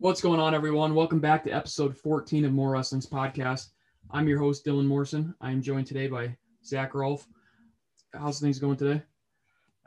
[0.00, 0.94] What's going on, everyone?
[0.94, 3.70] Welcome back to episode 14 of More Wrestling's podcast.
[4.12, 5.34] I'm your host, Dylan Morrison.
[5.40, 7.26] I am joined today by Zakk Rolfe.
[8.14, 9.02] How's things going today?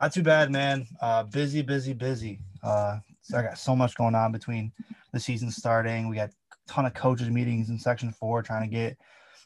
[0.02, 0.86] Not too bad, man.
[1.02, 2.40] Uh, busy, busy, busy.
[2.62, 4.74] Uh, so I got so much going on between
[5.14, 6.10] the season starting.
[6.10, 6.34] We got a
[6.68, 8.98] ton of coaches meetings in section four, trying to get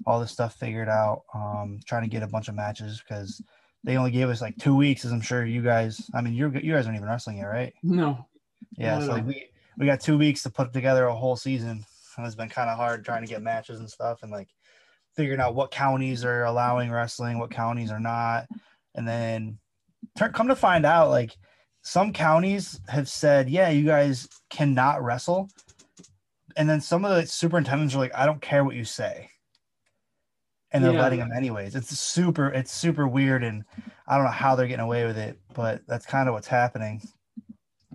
[0.07, 1.25] all this stuff figured out.
[1.35, 3.39] Um, trying to get a bunch of matches because
[3.83, 6.09] they only gave us like two weeks, as I'm sure you guys.
[6.15, 7.73] I mean, you you guys aren't even wrestling yet, right?
[7.83, 8.25] No.
[8.71, 8.99] Yeah.
[8.99, 11.85] So like we we got two weeks to put together a whole season.
[12.17, 14.47] And it's been kind of hard trying to get matches and stuff, and like
[15.15, 18.47] figuring out what counties are allowing wrestling, what counties are not,
[18.95, 19.57] and then
[20.33, 21.35] come to find out, like
[21.81, 25.49] some counties have said, yeah, you guys cannot wrestle.
[26.55, 29.29] And then some of the superintendents are like, I don't care what you say.
[30.71, 31.01] And they're yeah.
[31.01, 31.75] letting them anyways.
[31.75, 33.43] It's super, it's super weird.
[33.43, 33.65] And
[34.07, 37.01] I don't know how they're getting away with it, but that's kind of what's happening.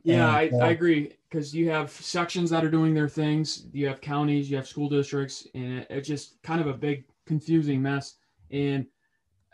[0.03, 1.13] Yeah, and, I, uh, I agree.
[1.29, 4.89] Because you have sections that are doing their things, you have counties, you have school
[4.89, 8.17] districts, and it, it's just kind of a big, confusing mess.
[8.51, 8.87] And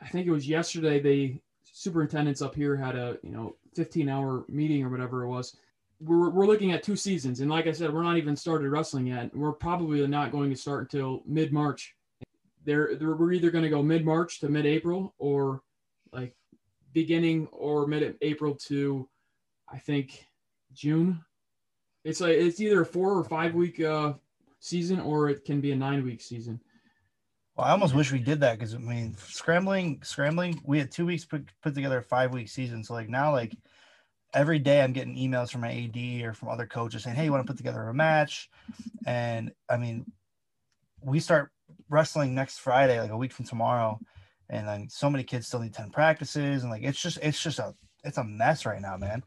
[0.00, 1.40] I think it was yesterday the
[1.76, 5.56] superintendents up here had a you know 15 hour meeting or whatever it was
[6.00, 9.06] we're, we're looking at two seasons and like i said we're not even started wrestling
[9.06, 11.94] yet we're probably not going to start until mid-march
[12.64, 15.60] they're, they're we're either going to go mid-march to mid-april or
[16.12, 16.34] like
[16.94, 19.06] beginning or mid-april to
[19.70, 20.26] i think
[20.76, 21.20] june
[22.04, 24.12] it's like it's either a four or five week uh
[24.60, 26.60] season or it can be a nine week season
[27.56, 30.60] well, I almost wish we did that because I mean, scrambling, scrambling.
[30.64, 32.84] We had two weeks put, put together a five week season.
[32.84, 33.56] So like now, like
[34.34, 37.32] every day, I'm getting emails from my AD or from other coaches saying, "Hey, you
[37.32, 38.50] want to put together a match?"
[39.06, 40.04] And I mean,
[41.02, 41.50] we start
[41.88, 43.98] wrestling next Friday, like a week from tomorrow,
[44.50, 47.58] and then so many kids still need ten practices, and like it's just it's just
[47.58, 47.74] a
[48.04, 49.24] it's a mess right now, man.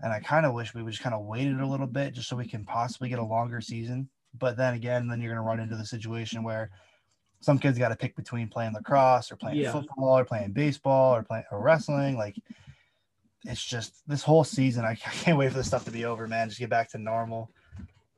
[0.00, 2.28] And I kind of wish we would just kind of waited a little bit just
[2.28, 4.08] so we can possibly get a longer season.
[4.38, 6.70] But then again, then you're going to run into the situation where
[7.40, 9.72] some kids got to pick between playing lacrosse or playing yeah.
[9.72, 12.16] football or playing baseball or playing or wrestling.
[12.16, 12.36] Like
[13.44, 14.84] it's just this whole season.
[14.84, 16.48] I, I, can't wait for this stuff to be over, man.
[16.48, 17.50] Just get back to normal.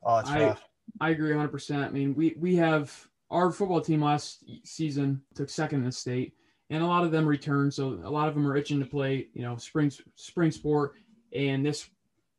[0.03, 0.63] Oh, it's I, rough.
[0.99, 1.49] I agree 100.
[1.49, 5.91] percent I mean, we we have our football team last season took second in the
[5.91, 6.33] state,
[6.69, 7.73] and a lot of them returned.
[7.73, 10.93] So a lot of them are itching to play, you know, spring spring sport.
[11.33, 11.89] And this,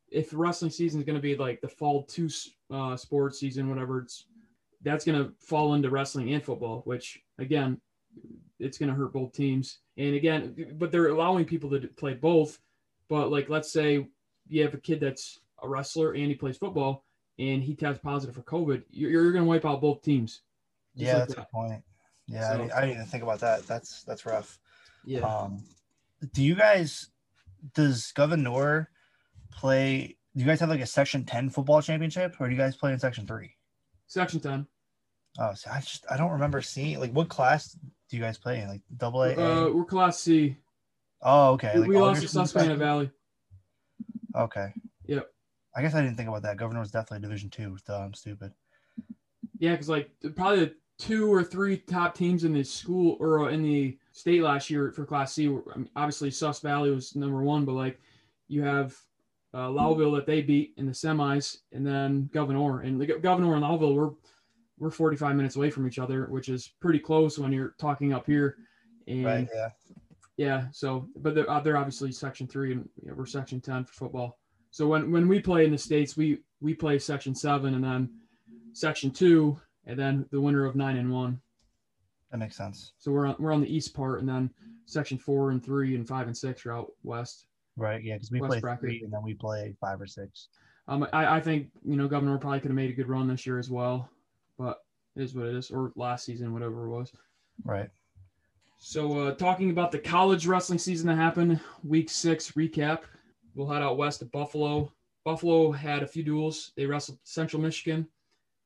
[0.09, 2.29] if the wrestling season is going to be like the fall two
[2.71, 4.25] uh, sports season, whatever it's
[4.83, 7.79] that's going to fall into wrestling and football, which again,
[8.59, 9.79] it's going to hurt both teams.
[9.97, 12.59] And again, but they're allowing people to play both.
[13.09, 14.07] But like, let's say
[14.47, 17.05] you have a kid that's a wrestler and he plays football
[17.39, 20.41] and he tests positive for COVID, you're, you're going to wipe out both teams.
[20.95, 21.47] Yeah, like that's that.
[21.51, 21.83] a point.
[22.27, 23.65] Yeah, so, I, I, didn't even think about that.
[23.67, 24.59] That's that's rough.
[25.05, 25.21] Yeah.
[25.21, 25.63] Um,
[26.33, 27.09] do you guys?
[27.73, 28.89] Does Gouverneur
[29.51, 30.17] play?
[30.35, 32.93] Do you guys have like a Section Ten football championship, or do you guys play
[32.93, 33.55] in Section Three?
[34.07, 34.67] Section ten.
[35.39, 37.77] Oh, so I just I don't remember seeing like what class
[38.09, 38.67] do you guys play in?
[38.67, 39.33] Like double A?
[39.35, 40.57] Uh, we're class C.
[41.21, 41.77] Oh, okay.
[41.77, 43.11] Like we lost to Susquehanna Valley.
[44.35, 44.73] Okay.
[45.05, 45.29] Yep.
[45.75, 46.57] I guess I didn't think about that.
[46.57, 47.77] Gouverneur was definitely Division two.
[47.89, 48.51] I'm stupid.
[49.59, 53.61] Yeah, because like probably the two or three top teams in the school or in
[53.63, 55.55] the state last year for Class C.
[55.95, 57.99] obviously, Sus Valley was number one, but like
[58.47, 58.95] you have
[59.53, 63.63] uh, Lowville that they beat in the semis, and then Gouverneur and the Gouverneur and
[63.63, 64.13] Lowville were
[64.81, 68.25] we're 45 minutes away from each other, which is pretty close when you're talking up
[68.25, 68.57] here.
[69.07, 69.69] And right, yeah.
[70.37, 70.65] Yeah.
[70.71, 73.93] So, but they're, uh, they're obviously section three and you know, we're section 10 for
[73.93, 74.39] football.
[74.71, 78.09] So when, when we play in the States, we, we play section seven and then
[78.73, 81.39] section two, and then the winner of nine and one.
[82.31, 82.93] That makes sense.
[82.97, 84.49] So we're on, we're on the East part and then
[84.85, 87.45] section four and three and five and six are out West.
[87.77, 88.03] Right.
[88.03, 88.17] Yeah.
[88.17, 88.81] Cause we play bracket.
[88.81, 90.47] three and then we play five or six.
[90.87, 93.45] Um, I, I think, you know, Gouverneur probably could have made a good run this
[93.45, 94.09] year as well
[94.61, 94.83] but
[95.15, 97.11] it is what it is, or last season, whatever it was.
[97.63, 97.89] Right.
[98.77, 103.01] So, uh, talking about the college wrestling season that happened, week six recap.
[103.55, 104.91] We'll head out west to Buffalo.
[105.25, 106.71] Buffalo had a few duels.
[106.75, 108.07] They wrestled Central Michigan.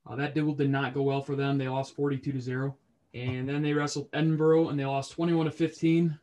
[0.08, 1.58] Uh, that duel did not go well for them.
[1.58, 2.78] They lost 42 to 0.
[3.16, 6.20] And then they wrestled Edinboro and they lost 21 to 15.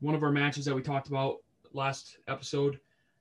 [0.00, 1.36] One of our matches that we talked about
[1.72, 2.80] last episode.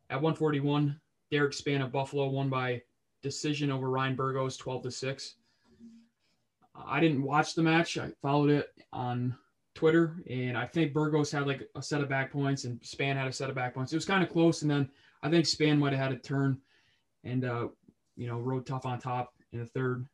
[0.10, 2.82] At 141, Derek Spann of Buffalo won by
[3.22, 5.36] decision over Ryan Burgos 12 to 6.
[6.76, 8.00] I didn't watch the match.
[8.00, 9.38] I followed it on
[9.76, 13.28] Twitter, and I think Burgos had like a set of back points, and Spann had
[13.28, 13.94] a set of back points.
[13.94, 14.90] It was kind of close, and then
[15.22, 16.60] I think Spann might have had a turn,
[17.24, 17.68] and uh,
[18.18, 20.08] you know, rode tough on top in the third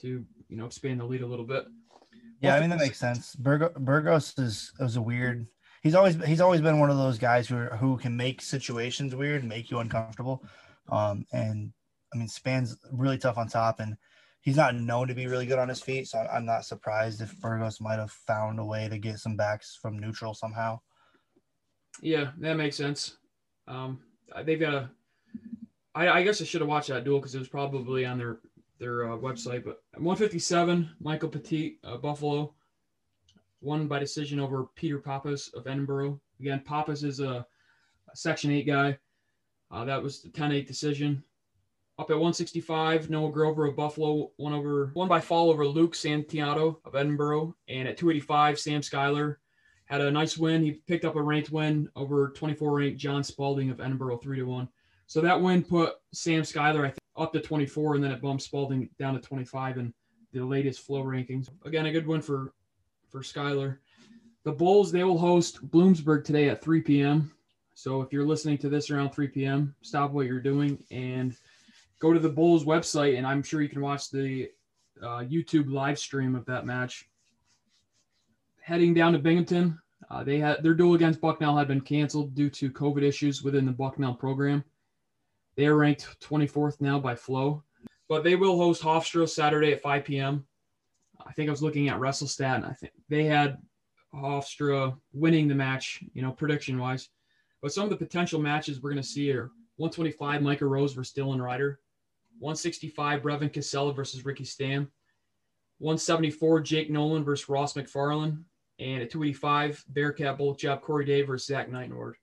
[0.00, 1.64] to you know expand the lead a little bit.
[2.40, 3.34] Yeah, I mean that makes sense.
[3.36, 5.46] Burgos is was a weird.
[5.82, 9.40] He's always he's always been one of those guys who who can make situations weird
[9.40, 10.44] and make you uncomfortable.
[10.90, 11.72] Um, and
[12.12, 13.96] I mean, Spann's really tough on top, and
[14.42, 16.06] he's not known to be really good on his feet.
[16.06, 19.78] So I'm not surprised if Burgos might have found a way to get some backs
[19.80, 20.80] from neutral somehow.
[22.00, 23.16] Yeah, that makes sense.
[23.66, 24.00] Um,
[24.44, 24.90] they've got a.
[25.94, 28.38] I, I guess I should have watched that duel because it was probably on their
[28.78, 29.64] their uh, website.
[29.64, 32.54] But 157, Michael Petit, uh, Buffalo,
[33.60, 36.20] won by decision over Peter Pappas of Edinboro.
[36.40, 37.46] Again, Pappas is a,
[38.12, 38.98] a Section 8 guy.
[39.70, 41.22] Uh, that was the 10-8 decision.
[41.96, 46.80] Up at 165, Noah Grover of Buffalo won over won by fall over Luke Santiago
[46.84, 47.54] of Edinboro.
[47.68, 49.38] and at 285, Sam Schuyler
[49.84, 50.62] had a nice win.
[50.64, 54.44] He picked up a ranked win over 24 ranked John Spalding of Edinboro three to
[54.44, 54.68] one.
[55.06, 58.44] So that win put Sam Schuyler I think up to 24, and then it bumps
[58.44, 59.94] Spalding down to 25 in
[60.32, 61.48] the latest flow rankings.
[61.64, 62.52] Again, a good win for
[63.08, 63.80] for Schuyler.
[64.42, 67.32] The Bulls they will host Bloomsburg today at 3 p.m.
[67.74, 71.36] So if you're listening to this around 3 p.m., stop what you're doing and
[71.98, 74.50] go to the Bulls website, and I'm sure you can watch the
[75.02, 77.08] uh, YouTube live stream of that match.
[78.60, 79.78] Heading down to Binghamton,
[80.10, 83.66] uh, they had their duel against Bucknell had been canceled due to COVID issues within
[83.66, 84.64] the Bucknell program.
[85.56, 87.62] They are ranked 24th now by Flow,
[88.08, 90.44] but they will host Hofstra Saturday at 5 p.m.
[91.24, 93.58] I think I was looking at WrestleStat, and I think they had
[94.14, 97.08] Hofstra winning the match, you know, prediction wise.
[97.62, 101.14] But some of the potential matches we're going to see are 125 Micah Roes versus
[101.14, 101.80] Dylan Ryder,
[102.38, 104.90] 165 Brevin Cassella versus Ricky Stam,
[105.78, 108.42] 174 Jake Nolan versus Ross McFarland,
[108.78, 112.16] and at 285 Bearcat Bullet Job Corey Day versus Zach Knighton-Ward.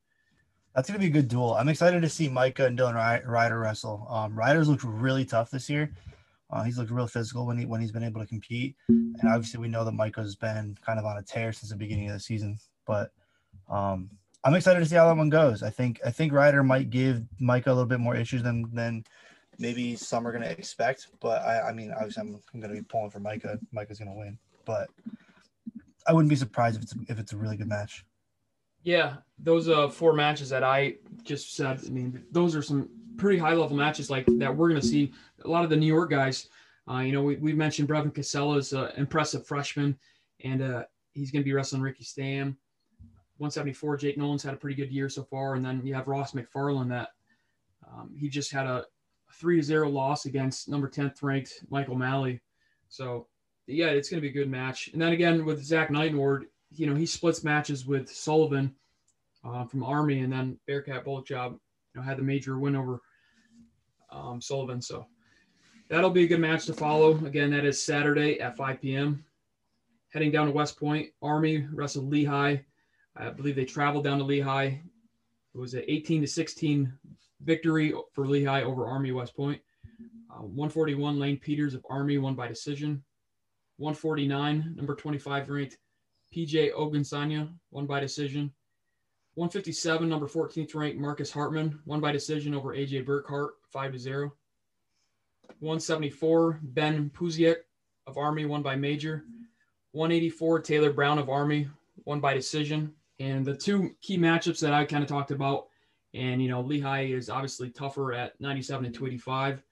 [0.75, 1.53] That's going to be a good duel.
[1.55, 4.07] I'm excited to see Micah and Dylan Ryder wrestle.
[4.09, 5.93] Um, Ryder's looked really tough this year.
[6.49, 9.59] Uh, he's looked real physical when he when he's been able to compete, and obviously
[9.59, 12.19] we know that Micah's been kind of on a tear since the beginning of the
[12.19, 12.57] season.
[12.85, 13.11] But
[13.69, 14.09] um,
[14.43, 15.63] I'm excited to see how that one goes.
[15.63, 19.05] I think I think Ryder might give Micah a little bit more issues than than
[19.59, 21.07] maybe some are going to expect.
[21.21, 23.57] But I, I mean, obviously I'm, I'm going to be pulling for Micah.
[23.71, 24.89] Micah's going to win, but
[26.07, 28.03] I wouldn't be surprised if it's if it's a really good match.
[28.83, 31.81] Yeah, those uh four matches that I just said.
[31.85, 34.55] I mean, those are some pretty high level matches like that.
[34.55, 35.13] We're going to see
[35.45, 36.47] a lot of the New York guys.
[36.89, 39.97] Uh, you know, we, we mentioned Brevin Cassella's uh, impressive freshman,
[40.43, 40.83] and uh,
[41.13, 42.57] he's going to be wrestling Ricky Stam.
[43.37, 46.33] 174, Jake Nolan's had a pretty good year so far, and then you have Ross
[46.33, 47.09] McFarland that
[47.87, 48.85] um, he just had a
[49.33, 52.41] three to zero loss against number 10th ranked Michael Malley.
[52.89, 53.27] So
[53.67, 54.89] yeah, it's going to be a good match.
[54.93, 58.73] And then again with Zach Knighton-Ward, you know, he splits matches with Sullivan
[59.43, 61.53] uh, from Army, and then Bearcat Bullet Job,
[61.93, 63.01] you know, had the major win over
[64.11, 64.81] um, Sullivan.
[64.81, 65.05] So
[65.89, 67.23] that'll be a good match to follow.
[67.25, 69.23] Again, that is Saturday at 5 p.m.
[70.09, 72.57] Heading down to West Point, Army wrestled Lehigh.
[73.15, 74.79] I believe they traveled down to Lehigh.
[75.53, 76.93] It was an 18 to 16
[77.41, 79.61] victory for Lehigh over Army West Point.
[80.29, 83.03] Uh, 141 Lane Peters of Army won by decision.
[83.77, 85.77] 149 number 25 ranked
[86.35, 88.51] PJ Ogunsanya won by decision.
[89.35, 94.33] 157 number 14th ranked Marcus Hartman won by decision over AJ Burkhart 5 to 0.
[95.59, 97.57] 174 Ben Pasiuk
[98.07, 99.25] of Army won by major.
[99.93, 101.67] 184 Taylor Brown of Army
[102.05, 102.93] won by decision.
[103.19, 105.67] And the two key matchups that I kind of talked about
[106.13, 109.63] and, you know, Lehigh is obviously tougher at 97 and 285.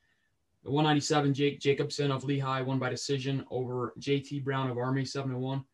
[0.64, 5.38] 197, Jake Jacobson of Lehigh won by decision over JT Brown of Army 7 to
[5.38, 5.66] 1.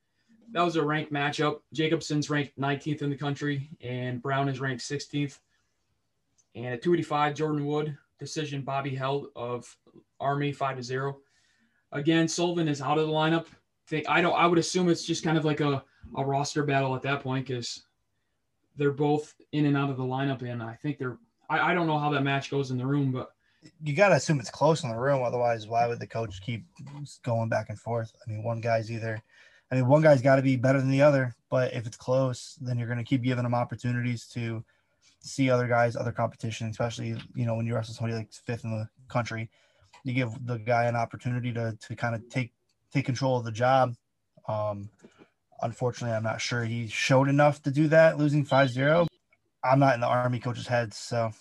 [0.52, 1.60] That was a ranked matchup.
[1.74, 5.40] Jacobson's ranked 19th in the country, and Brown is ranked 16th.
[6.56, 9.76] And at 285, Jordan Wood, decision Bobby Held of
[10.20, 11.18] Army 5 to 0.
[11.92, 13.48] Again, Sullivan is out of the lineup.
[13.88, 15.84] Think I don't I would assume it's just kind of like a,
[16.18, 17.84] a roster battle at that point because
[18.78, 21.18] they're both in and out of the lineup, and I think they're.
[21.50, 23.32] I, I don't know how that match goes in the room, but
[23.84, 25.24] you got to assume it's close in the room.
[25.24, 26.66] Otherwise, why would the coach keep
[27.24, 28.14] going back and forth?
[28.26, 29.22] I mean, one guy's either,
[29.72, 31.36] I mean, one guy's got to be better than the other.
[31.50, 34.64] But if it's close, then you're going to keep giving them opportunities to
[35.22, 38.72] see other guys, other competition, especially you know when you wrestle somebody like fifth in
[38.72, 39.50] the country,
[40.04, 42.54] you give the guy an opportunity to to kind of take
[42.94, 43.96] take control of the job.
[44.48, 44.90] Um,
[45.62, 49.08] Unfortunately, I'm not sure he showed enough to do that, losing 5 0.
[49.64, 51.32] I'm not in the Army coach's head, so.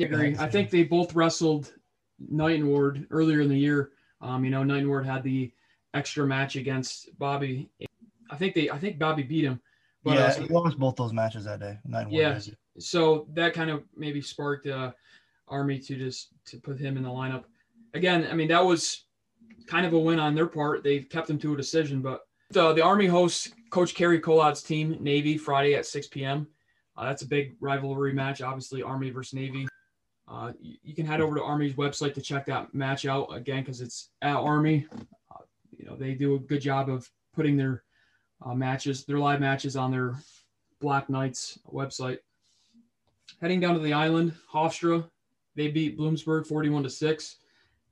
[0.00, 0.36] I agree.
[0.38, 1.72] I think they both wrestled
[2.18, 3.90] Knighton-Ward earlier in the year.
[4.20, 5.52] Um, you know, Knighton-Ward had the
[5.96, 7.70] extra match against Bobby.
[8.30, 9.60] I think they, I think Bobby beat him.
[10.04, 11.78] But, yeah, uh, he lost both those matches that day.
[11.84, 12.38] Knight yeah,
[12.78, 14.92] so that kind of maybe sparked uh,
[15.48, 17.44] Army to just to put him in the lineup.
[17.94, 19.04] Again, I mean that was
[19.66, 20.84] kind of a win on their part.
[20.84, 24.96] They kept him to a decision, but the, the Army hosts Coach Cary Kolat's team,
[25.00, 26.46] Navy, Friday at 6 p.m.
[26.96, 29.66] Uh, that's a big rivalry match, obviously, Army versus Navy.
[30.28, 33.62] Uh, you, you, can head over to Army's website to check that match out again
[33.62, 34.86] because it's at Army.
[35.86, 37.84] You know they do a good job of putting their
[38.44, 40.16] uh, matches, their live matches on their
[40.80, 42.18] Black Knights website.
[43.40, 45.08] Heading down to the island, Hofstra,
[45.54, 47.36] they beat Bloomsburg 41 to 6.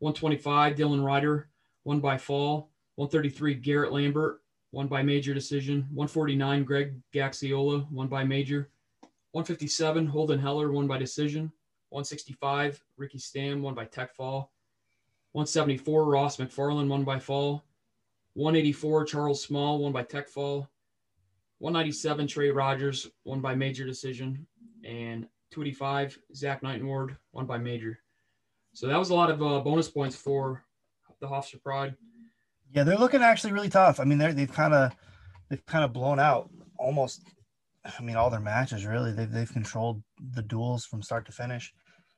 [0.01, 1.49] 125, Dylan Ryder,
[1.85, 2.69] won by fall.
[2.97, 4.41] 133, Garrett Lambert,
[4.73, 5.87] won by major decision.
[5.93, 8.71] 149, Greg Gaxiola, won by major.
[9.31, 11.53] 157, Holden Heller, won by decision.
[11.91, 14.51] 165, Ricky Stam, won by tech fall.
[15.31, 17.63] 174, Ross McFarland, won by fall.
[18.35, 20.69] 184, Charles Small, won by tech fall.
[21.59, 24.47] 197, Trey Rogers, won by major decision.
[24.85, 27.99] And 285, Zach Knighton-Ward, won by major.
[28.73, 30.65] So that was a lot of uh, bonus points for
[31.21, 31.95] the Hofstra Pride.
[32.73, 34.01] Yeah, they're looking actually really tough.
[34.01, 34.93] I mean, they're, they've kind of
[35.49, 37.23] they've kind of blown out almost.
[37.85, 39.13] I mean, all their matches really.
[39.13, 41.73] They've they've controlled the duels from start to finish.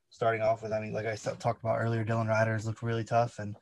[0.08, 3.38] Starting off with, I mean, like I talked about earlier, Dylan Ryder's looked really tough,
[3.38, 3.54] and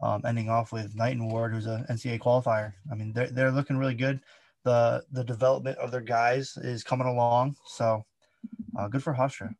[0.00, 2.72] um, ending off with Knighton-Ward, who's a NCAA qualifier.
[2.90, 4.20] I mean, they're they're looking really good.
[4.64, 8.04] The the development of their guys is coming along, so
[8.78, 9.54] uh, good for Hofstra.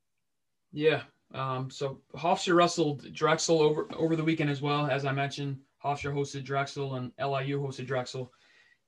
[0.73, 1.03] Yeah.
[1.35, 5.59] Um, so Hofstra wrestled Drexel over over the weekend as well, as I mentioned.
[5.85, 8.33] Hofstra hosted Drexel and LIU hosted Drexel.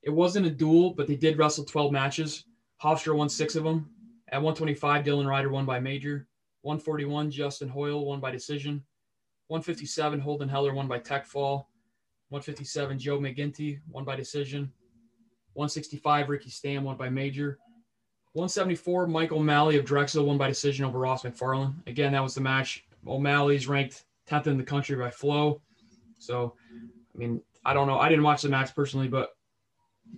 [0.02, 2.44] It wasn't a duel, but they did wrestle 12 matches.
[2.82, 3.90] Hofstra won six of them.
[4.30, 6.26] At 125, Dylan Ryder won by major.
[6.62, 8.84] 141, Justin Hoyle won by decision.
[9.48, 11.68] 157, Holden Heller won by tech fall.
[12.28, 14.70] 157, Joe McGinty won by decision.
[15.54, 17.58] 165, Ricky Stam won by major.
[18.34, 21.74] 174, Michael O'Malley of Drexel won by decision over Ross McFarland.
[21.86, 22.84] Again, that was the match.
[23.06, 25.62] O'Malley's ranked 10th in the country by flow.
[26.18, 26.54] So,
[27.14, 27.98] I mean, I don't know.
[27.98, 29.30] I didn't watch the match personally, but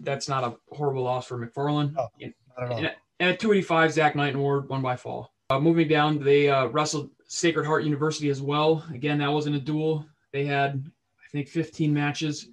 [0.00, 1.94] that's not a horrible loss for McFarland.
[1.96, 2.86] Oh, and, and,
[3.20, 5.32] at 285, Zach Knighton-Ward won by fall.
[5.50, 8.84] Uh, moving down, they uh, wrestled Sacred Heart University as well.
[8.92, 10.04] Again, that wasn't a duel.
[10.32, 12.48] They had, I think, 15 matches.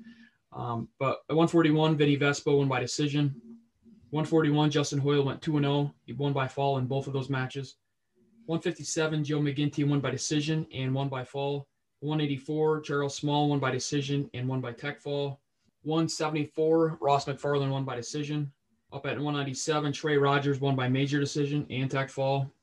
[0.53, 3.33] Um, but at 141, Vinny Vespo won by decision.
[4.11, 5.95] 141, Justin Hoyle went 2 0.
[6.05, 7.77] He won by fall in both of those matches.
[8.45, 11.67] 157, Joe McGinty won by decision and won by fall.
[12.01, 15.41] 184, Charles Small won by decision and won by tech fall.
[15.85, 18.51] 174, Ross McFarland won by decision.
[18.93, 22.53] Up at 197, Trey Rogers won by major decision and tech fall.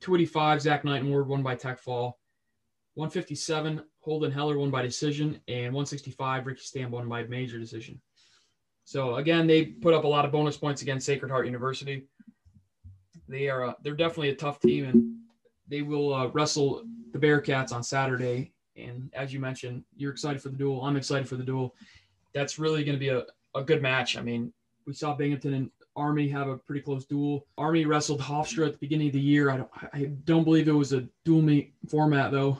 [0.00, 2.18] 285, Zach Knight and Knighton-Ward won by tech fall.
[2.94, 5.40] 157, Holden Heller won by decision.
[5.48, 8.00] And 165, Ricky Stam won by major decision.
[8.84, 12.08] So again, they put up a lot of bonus points against Sacred Heart University.
[13.28, 15.16] They are uh, they're definitely a tough team, and
[15.68, 18.52] they will uh, wrestle the Bearcats on Saturday.
[18.76, 20.82] And as you mentioned, you're excited for the duel.
[20.82, 21.76] I'm excited for the duel.
[22.34, 24.16] That's really going to be a, a good match.
[24.16, 24.52] I mean,
[24.86, 27.46] we saw Binghamton and Army have a pretty close duel.
[27.58, 29.50] Army wrestled Hofstra at the beginning of the year.
[29.50, 32.58] I don't, I don't believe it was a dual meet format though.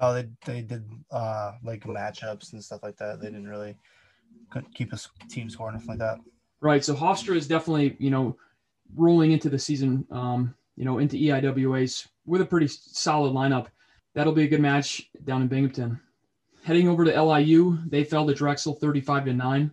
[0.00, 3.20] Oh, they, they did uh, like matchups and stuff like that.
[3.20, 3.76] They didn't really
[4.74, 6.20] keep a team score or anything like that.
[6.60, 6.84] Right.
[6.84, 8.36] So Hofstra is definitely, you know,
[8.94, 13.66] rolling into the season, um, you know, into EIWAs with a pretty solid lineup.
[14.14, 16.00] That'll be a good match down in Binghamton.
[16.62, 19.70] Heading over to LIU, they fell to Drexel 35 to 9.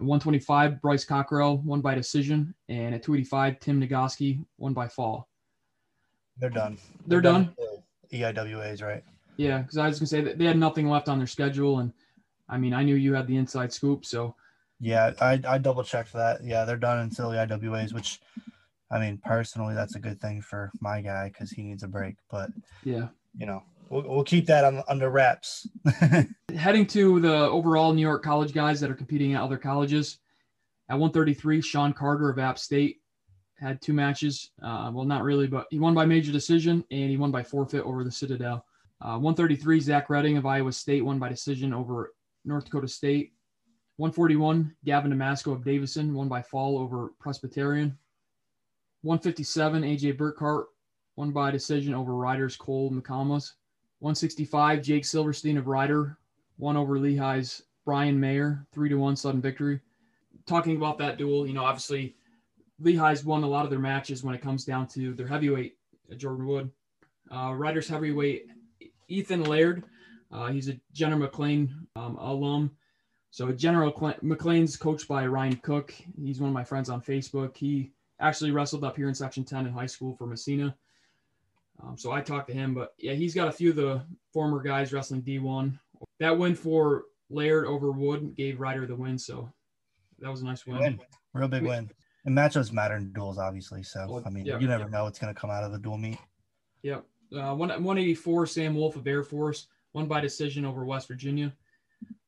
[0.00, 2.54] At 125, Bryce Cockrell won by decision.
[2.68, 5.28] And at 285, Tim Nagoski won by fall.
[6.38, 6.76] They're done.
[7.06, 7.54] They're, They're done.
[7.56, 7.74] done
[8.12, 9.04] EIWAs, right?
[9.36, 11.92] Yeah, because I was gonna say that they had nothing left on their schedule, and
[12.48, 14.34] I mean I knew you had the inside scoop, so
[14.80, 16.44] yeah, I I double checked that.
[16.44, 18.20] Yeah, they're done until the IWAs, which
[18.90, 22.16] I mean personally that's a good thing for my guy because he needs a break.
[22.30, 22.50] But
[22.84, 25.68] yeah, you know we'll, we'll keep that on, under wraps.
[26.56, 30.18] Heading to the overall New York college guys that are competing at other colleges.
[30.88, 33.00] At 133, Sean Carter of App State
[33.58, 34.50] had two matches.
[34.62, 37.82] Uh, well, not really, but he won by major decision and he won by forfeit
[37.84, 38.64] over the Citadel.
[39.00, 42.12] Uh, 133, Zach Redding of Iowa State won by decision over
[42.44, 43.32] North Dakota State.
[43.96, 47.96] 141, Gavin Damasco of Davidson won by fall over Presbyterian.
[49.02, 50.64] 157, AJ Burkhart
[51.16, 53.52] won by decision over Rider's Cole McComas.
[54.04, 56.18] 165, Jake Silverstein of Rider
[56.58, 59.80] won over Lehigh's Brian Mayer, three to one sudden victory.
[60.44, 62.14] Talking about that duel, you know, obviously
[62.82, 65.78] Lehigh's won a lot of their matches when it comes down to their heavyweight,
[66.12, 66.70] uh, Jordan Wood.
[67.34, 68.48] Uh, Rider's heavyweight,
[69.08, 69.84] Ethan Laird.
[70.30, 72.72] Uh, he's a General McLean um, alum.
[73.30, 75.94] So General McLean's coached by Ryan Cook.
[76.22, 77.56] He's one of my friends on Facebook.
[77.56, 80.76] He actually wrestled up here in Section 10 in high school for Massena.
[81.82, 84.02] Um, so I talked to him, but yeah, he's got a few of the
[84.32, 85.78] former guys wrestling D1.
[86.20, 89.50] That win for Laird over Wood gave Rider the win, so
[90.20, 90.78] that was a nice win.
[90.78, 91.00] win.
[91.32, 91.90] Real big win.
[92.24, 93.82] And matchups matter in duels, obviously.
[93.82, 94.90] So well, I mean, yeah, you never yeah.
[94.90, 96.18] know what's going to come out of the dual meet.
[96.82, 97.04] Yep.
[97.32, 101.52] Uh, 184, Sam Wolf of Air Force, won by decision over West Virginia.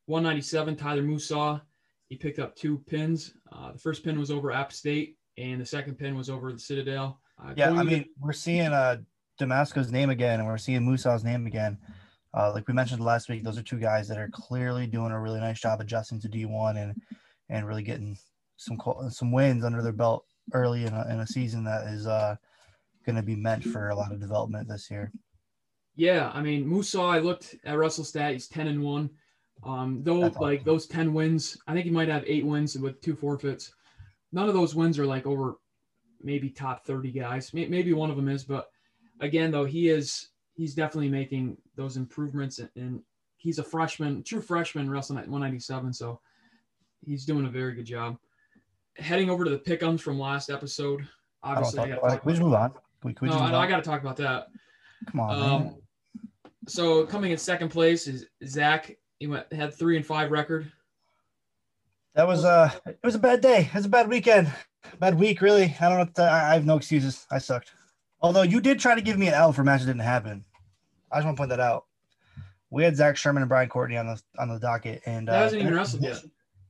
[0.06, 1.60] 197, Tyler Musaw.
[2.08, 3.34] He picked up two pins.
[3.52, 6.58] Uh, the first pin was over App State, and the second pin was over the
[6.58, 7.20] Citadel.
[7.42, 8.98] Uh, Yeah, I mean, we're seeing uh
[9.38, 11.78] Damasco's name again, and we're seeing Musa's name again.
[12.34, 15.20] Uh, like we mentioned last week, those are two guys that are clearly doing a
[15.20, 17.00] really nice job adjusting to D1 and
[17.48, 18.18] and really getting
[18.56, 18.78] some
[19.10, 22.36] some wins under their belt early in a, in a season that is uh,
[23.04, 25.12] going to be meant for a lot of development this year.
[25.94, 27.00] Yeah, I mean Musa.
[27.00, 28.32] I looked at WrestleStat.
[28.32, 29.10] He's ten and one.
[29.64, 30.72] Um, though That's like awesome.
[30.72, 33.72] those ten wins, I think he might have eight wins with two forfeits.
[34.32, 35.56] None of those wins are like over
[36.20, 37.54] maybe top thirty guys.
[37.54, 38.68] Maybe one of them is, but
[39.20, 43.02] again, though he is he's definitely making those improvements, and, and
[43.36, 45.92] he's a freshman, true freshman wrestling at one ninety seven.
[45.92, 46.20] So
[47.04, 48.16] he's doing a very good job.
[48.96, 51.06] Heading over to the pickums from last episode.
[51.42, 52.72] Obviously, I, gotta talk we just about- move on?
[53.04, 54.48] We, we no, I, I got to talk about that.
[55.10, 55.38] Come on.
[55.38, 55.76] Um,
[56.66, 58.96] so coming in second place is Zakk.
[59.20, 60.72] He went had three and five record.
[62.14, 63.60] That was uh it was a bad day.
[63.60, 64.50] It was a bad weekend.
[64.98, 65.76] Bad week, really.
[65.80, 66.08] I don't know.
[66.16, 67.26] To, I have no excuses.
[67.30, 67.72] I sucked.
[68.20, 70.44] Although you did try to give me an L for match that didn't happen.
[71.12, 71.84] I just want to point that out.
[72.70, 75.42] We had Zach Sherman and Brian Courtney on the on the docket, and That uh,
[75.42, 76.22] hasn't even wrestled yet.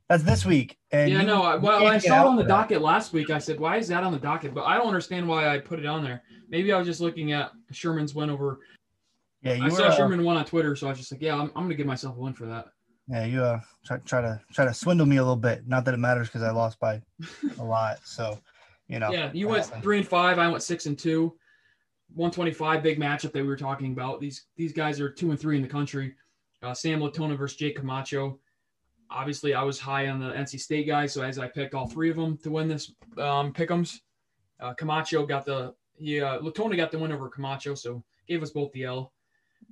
[0.09, 0.79] That's this week.
[0.93, 1.43] And Yeah, you- no.
[1.43, 3.31] I, well, I saw it on the docket last week.
[3.31, 5.79] I said, "Why is that on the docket?" But I don't understand why I put
[5.79, 6.23] it on there.
[6.49, 8.61] Maybe I was just looking at Sherman's win over.
[9.43, 11.23] Yeah, you I were, saw uh, Sherman won on Twitter, so I was just like,
[11.23, 12.67] "Yeah, I'm, I'm gonna give myself a win for that."
[13.09, 15.67] Yeah, you uh try, try to try to swindle me a little bit.
[15.67, 17.01] Not that it matters because I lost by
[17.59, 17.99] a lot.
[18.05, 18.39] So,
[18.89, 19.11] you know.
[19.11, 19.83] Yeah, you went happened.
[19.83, 20.39] three and five.
[20.39, 21.37] I went six and two.
[22.15, 24.21] 125 big matchup that we were talking about.
[24.21, 26.15] These these guys are two and three in the country.
[26.63, 28.39] Uh, Sam Latona versus Jake Camacho.
[29.11, 32.11] Obviously, I was high on the NC State guys, so as I picked all three
[32.11, 34.01] of them to win this um, pick'ems,
[34.61, 38.51] uh, Camacho got the he uh, Latona got the win over Camacho, so gave us
[38.51, 39.13] both the L.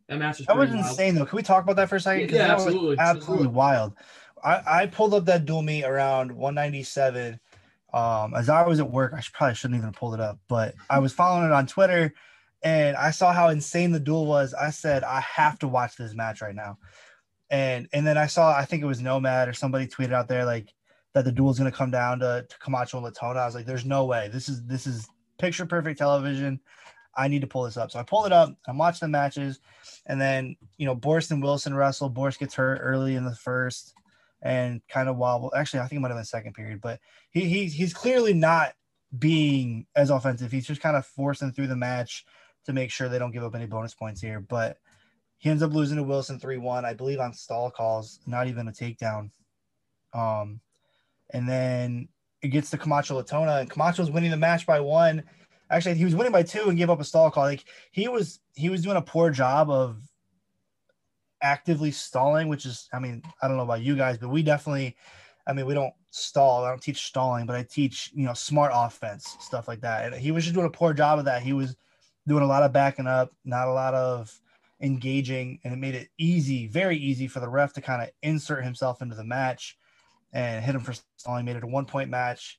[0.09, 0.87] That match was That was wild.
[0.87, 1.25] insane, though.
[1.25, 2.30] Can we talk about that for a second?
[2.30, 2.97] Yeah, that absolutely.
[2.99, 3.94] absolutely wild.
[4.42, 7.41] I, I pulled up that dual meet around 197.
[7.95, 10.41] Um, as I was at work, I should, probably shouldn't even have pulled it up,
[10.49, 12.13] but I was following it on Twitter,
[12.65, 14.52] and I saw how insane the duel was.
[14.52, 16.78] I said I have to watch this match right now,
[17.50, 20.45] and and then I saw I think it was Nomad or somebody tweeted out there
[20.45, 20.75] like
[21.13, 23.39] that the duel is going to come down to, to Camacho and Latona.
[23.39, 24.28] I was like, there's no way.
[24.33, 26.59] This is this is picture perfect television.
[27.17, 27.93] I need to pull this up.
[27.93, 28.52] So I pulled it up.
[28.67, 29.61] I'm watching the matches.
[30.07, 32.11] And then, you know, Borst and Wilson wrestle.
[32.11, 33.95] Borst gets hurt early in the first
[34.45, 35.52] and kind of wobble.
[35.57, 38.75] Actually, I think it might have been second period, but he, he he's clearly not
[39.19, 40.52] being as offensive.
[40.52, 42.25] He's just kind of forcing through the match
[42.67, 44.41] to make sure they don't give up any bonus points here.
[44.41, 44.78] But
[45.39, 48.69] he ends up losing to Wilson 3 1, I believe, on stall calls, not even
[48.69, 49.30] a takedown.
[50.13, 50.61] Um,
[51.30, 52.09] and then
[52.43, 55.25] it gets to Camacho Latona, and Camacho's winning the match by one.
[55.71, 57.45] Actually, he was winning by two and gave up a stall call.
[57.45, 60.02] Like he was he was doing a poor job of
[61.45, 64.97] actively stalling, which is, I mean, I don't know about you guys, but we definitely,
[65.47, 66.65] I mean, we don't stall.
[66.65, 70.07] I don't teach stalling, but I teach, you know, smart offense, stuff like that.
[70.07, 71.43] And he was just doing a poor job of that.
[71.43, 71.76] He was
[72.26, 74.41] doing a lot of backing up, not a lot of
[74.80, 78.65] engaging, and it made it easy, very easy for the ref to kind of insert
[78.65, 79.76] himself into the match
[80.33, 82.59] and hit him for stalling, made it a one point match.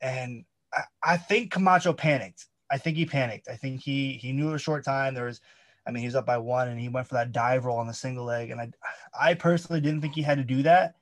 [0.00, 2.46] And I, I think Camacho panicked.
[2.70, 3.48] I think he panicked.
[3.48, 5.14] I think he he knew it was a short time.
[5.14, 5.40] There was
[5.88, 7.86] I mean, he was up by one and he went for that dive roll on
[7.86, 8.50] the single leg.
[8.50, 8.70] And I,
[9.18, 10.96] I personally didn't think he had to do that.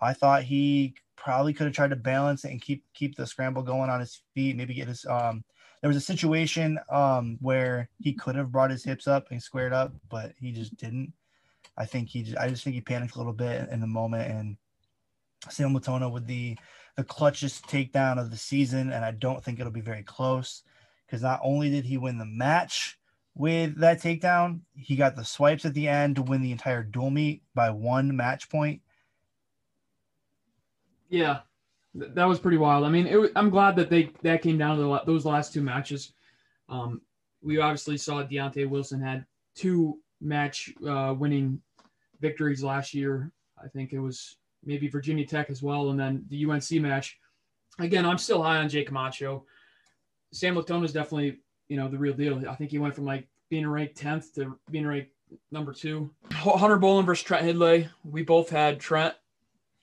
[0.00, 3.62] I thought he probably could have tried to balance it and keep keep the scramble
[3.62, 4.56] going on his feet.
[4.56, 5.04] Maybe get his.
[5.04, 5.44] Um,
[5.82, 9.74] there was a situation um, where he could have brought his hips up and squared
[9.74, 11.12] up, but he just didn't.
[11.76, 12.22] I think he.
[12.22, 14.56] Just, I just think he panicked a little bit in the moment and.
[15.50, 16.56] Sam Latona with the
[16.96, 20.62] the clutchest takedown of the season, and I don't think it'll be very close
[21.04, 22.96] because not only did he win the match,
[23.34, 24.60] with that takedown.
[24.74, 28.14] He got the swipes at the end to win the entire dual meet by one
[28.16, 28.80] match point.
[31.08, 31.40] Yeah,
[31.94, 32.84] that was pretty wild.
[32.84, 36.12] I mean, I'm glad that they that came down to the, those last two matches.
[36.68, 37.02] Um,
[37.42, 41.60] we obviously saw Deonte Wilson had two match uh, winning
[42.20, 43.30] victories last year.
[43.62, 47.18] I think it was maybe Virginia Tech as well, and then the UNC match.
[47.78, 49.44] Again, I'm still high on Jake Camacho.
[50.32, 51.40] Sam Latona is definitely
[51.72, 52.46] you know the real deal.
[52.46, 55.10] I think he went from like being ranked 10th to being ranked
[55.50, 56.10] number two.
[56.30, 57.88] Hunter Bolen versus Trent Hidlay.
[58.04, 59.14] We both had Trent,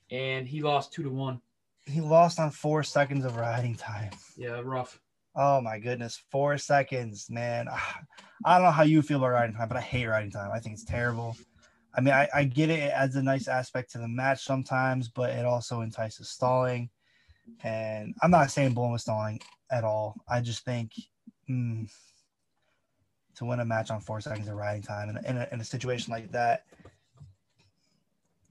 [0.08, 1.40] and he lost two to one.
[1.86, 4.12] He lost on four seconds of riding time.
[4.36, 5.00] Yeah, rough.
[5.34, 7.66] Oh my goodness, four seconds, man.
[8.44, 10.52] I don't know how you feel about riding time, but I hate riding time.
[10.54, 11.36] I think it's terrible.
[11.92, 12.78] I mean, I, I get it.
[12.78, 16.88] It adds a nice aspect to the match sometimes, but it also entices stalling.
[17.64, 19.40] And I'm not saying Bolen was stalling
[19.72, 20.14] at all.
[20.28, 20.92] I just think
[21.50, 21.90] mm,
[23.36, 25.64] to win a match on four seconds of riding time in, in, a, in a
[25.64, 26.64] situation like that.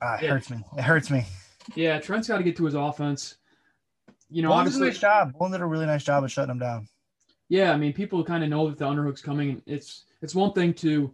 [0.01, 0.29] Ah, it Yeah.
[0.31, 0.63] hurts me.
[0.77, 1.25] It hurts me.
[1.75, 3.35] Yeah, Trent's got to get to his offense.
[4.29, 5.33] You know, Bolen did a nice job.
[5.33, 6.87] Bolen did a really nice job of shutting him down.
[7.49, 7.71] yeah.
[7.71, 9.61] I mean, people kind of know that the underhook's coming.
[9.65, 11.13] It's it's one thing to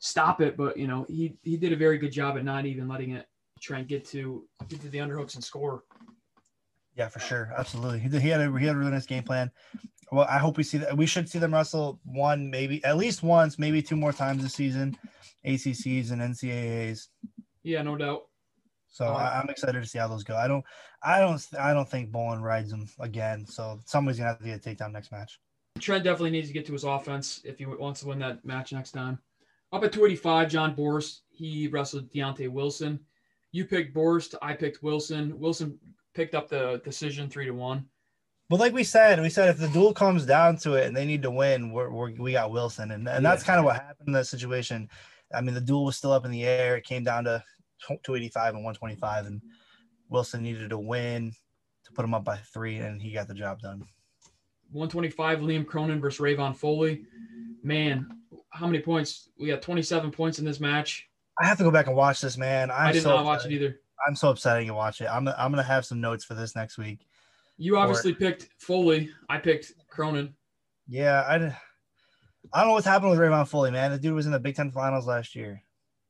[0.00, 2.88] stop it, but you know, he he did a very good job at not even
[2.88, 3.26] letting it
[3.60, 5.84] try and get to get to the underhooks and score.
[6.96, 7.52] Yeah, for sure.
[7.56, 8.00] Absolutely.
[8.00, 9.50] He, did, he had a he had a really nice game plan.
[10.12, 10.96] Well, I hope we see that.
[10.96, 14.54] We should see them wrestle one, maybe at least once, maybe two more times this
[14.54, 14.96] season,
[15.44, 17.08] ACCs and NCAAs.
[17.62, 18.22] Yeah, no doubt.
[18.88, 20.36] So I, I'm excited to see how those go.
[20.36, 20.64] I don't,
[21.02, 23.44] I don't, I don't think Bolen rides him again.
[23.46, 25.38] So somebody's gonna have to get a takedown next match.
[25.80, 28.72] Trent definitely needs to get to his offense if he wants to win that match
[28.72, 29.18] next time.
[29.72, 33.00] Up at 285, John Borst, he wrestled Deonte Wilson.
[33.52, 35.38] You picked Borst, I picked Wilson.
[35.38, 35.78] Wilson
[36.14, 37.84] picked up the decision three to one.
[38.48, 41.04] But like we said, we said if the duel comes down to it and they
[41.04, 43.46] need to win, we're, we're we got Wilson, and and that's Yeah.
[43.46, 44.88] kind of what happened in that situation.
[45.34, 46.76] I mean, the duel was still up in the air.
[46.76, 47.42] It came down to
[47.88, 49.42] 285 and 125, and
[50.08, 51.32] Wilson needed to win
[51.84, 53.84] to put him up by three, and he got the job done.
[54.72, 57.02] 125, Liam Cronin versus Rayvon Foley.
[57.62, 58.06] Man,
[58.50, 59.28] how many points?
[59.38, 61.08] We got 27 points in this match.
[61.40, 62.70] I have to go back and watch this, man.
[62.70, 63.52] I'm I did so not watch upset.
[63.52, 63.80] it either.
[64.06, 65.06] I'm so upset I didn't watch it.
[65.06, 67.05] I'm I'm gonna have some notes for this next week.
[67.58, 69.10] You obviously picked Foley.
[69.28, 70.34] I picked Cronin.
[70.88, 71.38] Yeah, I, I
[72.60, 73.90] don't know what's happened with Rayvon Foley, man.
[73.90, 75.62] The dude was in the Big Ten finals last year,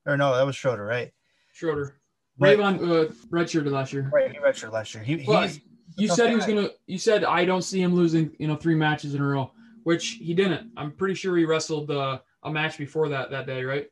[0.06, 1.12] or no, that was Schroder, right?
[1.52, 1.96] Schroder.
[2.38, 4.10] But- Rayvon uh, redshirted last year.
[4.12, 5.02] Right, he redshirted last year.
[5.02, 5.48] He, Well,
[5.96, 6.68] you said he was gonna.
[6.86, 8.34] You said I don't see him losing.
[8.38, 9.52] You know, three matches in a row,
[9.84, 10.70] which he didn't.
[10.76, 13.86] I'm pretty sure he wrestled uh, a match before that that day, right?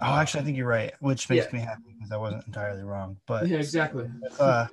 [0.00, 1.58] Oh, actually, I think you're right, which makes Yeah.
[1.58, 3.16] me happy because I wasn't entirely wrong.
[3.26, 4.08] But Yeah, exactly.
[4.38, 4.66] uh,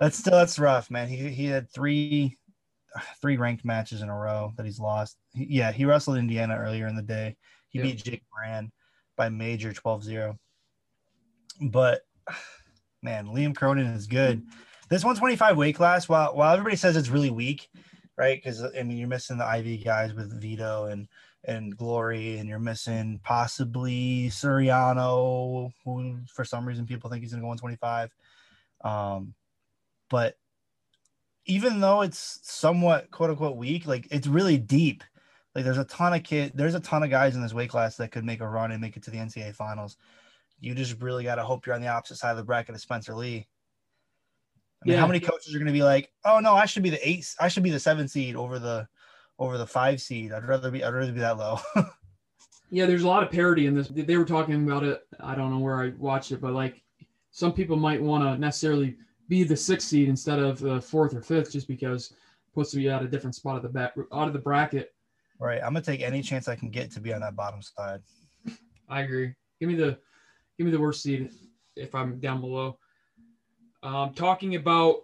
[0.00, 1.08] that's still that's rough, man.
[1.08, 2.38] He he had three
[3.20, 5.16] three ranked matches in a row that he's lost.
[5.34, 7.36] He, yeah, he wrestled Indiana earlier in the day.
[7.68, 7.84] He Yeah.
[7.86, 8.70] beat Jake Brand
[9.16, 10.38] by major 12-0.
[11.60, 12.02] But
[13.02, 14.42] man, Liam Cronin is good.
[14.88, 17.68] This 125 weight class, while while everybody says it's really weak,
[18.16, 18.40] right?
[18.42, 21.08] Because I mean, you're missing the Ivy guys with Vito and
[21.44, 27.42] and Glory, and you're missing possibly Suriano, who for some reason people think he's gonna
[27.42, 28.10] go 125.
[28.84, 29.34] Um,
[30.10, 30.36] but
[31.46, 35.04] even though it's somewhat quote unquote weak, like it's really deep.
[35.54, 37.96] Like there's a ton of kid, there's a ton of guys in this weight class
[37.96, 39.96] that could make a run and make it to the NCAA finals.
[40.60, 42.80] You just really got to hope you're on the opposite side of the bracket of
[42.80, 43.46] Spencer Lee.
[44.82, 45.00] I mean, Yeah.
[45.00, 47.34] how many coaches are going to be like, "Oh no, I should be the eight,
[47.40, 48.86] I should be the seven seed over the
[49.38, 50.32] over the five seed.
[50.32, 51.58] I'd rather be, I'd rather be that low."
[52.68, 53.86] Yeah, there's a lot of parity in this.
[53.88, 55.06] They were talking about it.
[55.20, 56.82] I don't know where I watched it, but like
[57.30, 58.96] some people might want to necessarily
[59.28, 62.14] be the sixth seed instead of the fourth or fifth, just because
[62.54, 64.94] puts you at a different spot of the back out of the bracket.
[65.38, 65.60] right.
[65.62, 68.00] I'm gonna take any chance I can get to be on that bottom side.
[68.88, 69.34] I agree.
[69.60, 69.98] Give me the
[70.56, 71.30] give me the worst seed
[71.76, 72.78] if I'm down below.
[73.82, 75.02] Um, talking about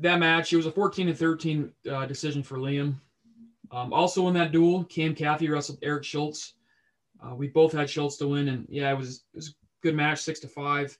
[0.00, 2.94] that match, it was a 14 to 13 uh, decision for Liam.
[3.70, 6.54] Um, also in that duel, Cam Caffey wrestled Eric Schultz.
[7.24, 9.94] Uh, we both had Schultz to win, and yeah, it was it was a good
[9.94, 10.98] match, six to five.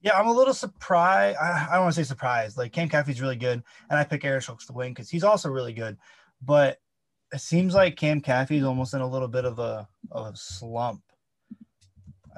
[0.00, 1.36] Yeah, I'm a little surprised.
[1.38, 2.56] I, I don't want to say surprised.
[2.56, 5.48] Like Cam Caffey's really good, and I pick Eric Schultz to win because he's also
[5.48, 5.96] really good.
[6.42, 6.78] But
[7.32, 11.02] it seems like Cam Caffey's almost in a little bit of a of a slump.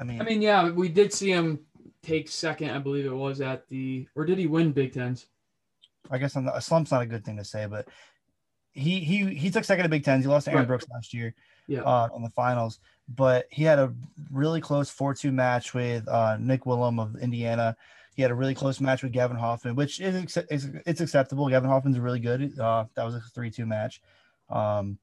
[0.00, 1.58] I mean, I mean, yeah, we did see him
[2.02, 5.26] take second, I believe it was at the, or did he win Big Tens?
[6.10, 7.88] I guess I'm not, a slump's not a good thing to say, but
[8.72, 10.24] he he he took second at Big Tens.
[10.24, 10.68] He lost to Aaron Right.
[10.68, 11.34] Brooks last year
[11.66, 11.82] Yeah.
[11.82, 12.78] uh, in the finals,
[13.14, 13.92] but he had a
[14.30, 17.76] really close four-two match with uh, Nick Willham of Indiana.
[18.14, 21.48] He had a really close match with Gavin Hoffman, which is, it's acceptable.
[21.48, 22.58] Gavin Hoffman's really good.
[22.58, 24.02] Uh, that was a three-two match,
[24.50, 24.98] um,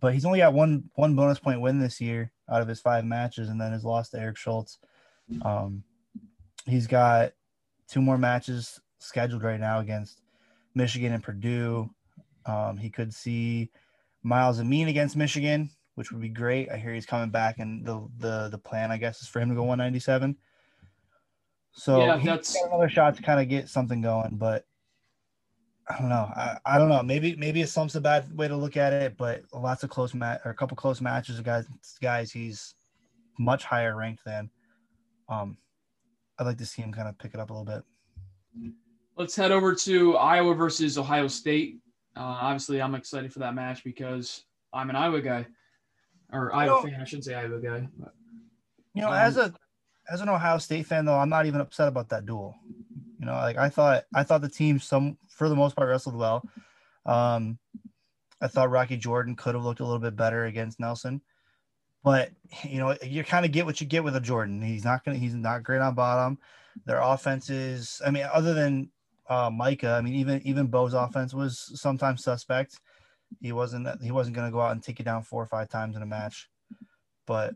[0.00, 3.04] but he's only got one one bonus point win this year out of his five
[3.04, 4.78] matches, and then his loss to Eric Schultz.
[5.42, 5.82] Um,
[6.66, 7.32] he's got
[7.88, 10.20] two more matches scheduled right now against
[10.74, 11.90] Michigan and Purdue.
[12.46, 13.70] Um, he could see
[14.22, 16.70] Myles Amine against Michigan, which would be great.
[16.70, 19.48] I hear he's coming back, and the the the plan, I guess, is for him
[19.50, 20.36] to go 197.
[21.72, 24.64] So Yeah, he's that's- another shot to kind of get something going, but
[25.88, 26.30] I don't know.
[26.34, 27.02] I, I don't know.
[27.02, 30.14] Maybe maybe a slump's a bad way to look at it, but lots of close
[30.14, 31.66] match or a couple close matches of guys
[32.00, 32.74] guys he's
[33.38, 34.48] much higher ranked than.
[35.28, 35.56] Um,
[36.38, 37.82] I'd like to see him kind of pick it up a little bit.
[39.16, 41.78] Let's head over to Iowa versus Ohio State.
[42.16, 45.46] Uh, obviously, I'm excited for that match because I'm an Iowa guy,
[46.32, 47.00] or Iowa know- fan.
[47.00, 47.88] I shouldn't say Iowa guy.
[47.98, 48.14] But
[48.94, 49.52] You know, Um, as a
[50.12, 52.54] as an Ohio State fan though, I'm not even upset about that duel.
[53.18, 56.16] You know, like I thought I thought the team some for the most part wrestled
[56.16, 56.42] well.
[57.06, 57.58] Um
[58.40, 61.22] I thought Rocky Jordan could have looked a little bit better against Nelson.
[62.02, 62.30] But
[62.64, 64.60] you know, you kind of get what you get with a Jordan.
[64.60, 66.38] He's not gonna he's not great on bottom.
[66.86, 68.90] Their offense is, I mean, other than
[69.30, 72.78] uh, Micah, I mean, even even Bo's offense was sometimes suspect.
[73.40, 75.96] He wasn't he wasn't gonna go out and take you down four or five times
[75.96, 76.48] in a match.
[77.26, 77.54] But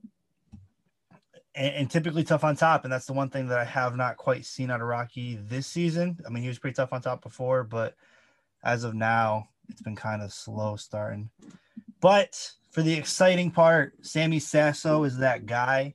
[1.54, 2.84] and, and, typically tough on top.
[2.84, 5.66] And that's the one thing that I have not quite seen out of Rocky this
[5.66, 6.18] season.
[6.24, 7.94] I mean, he was pretty tough on top before, but
[8.62, 11.30] as of now, it's been kind of slow starting.
[12.00, 15.94] But for the exciting part, Sammy Sasso is that guy,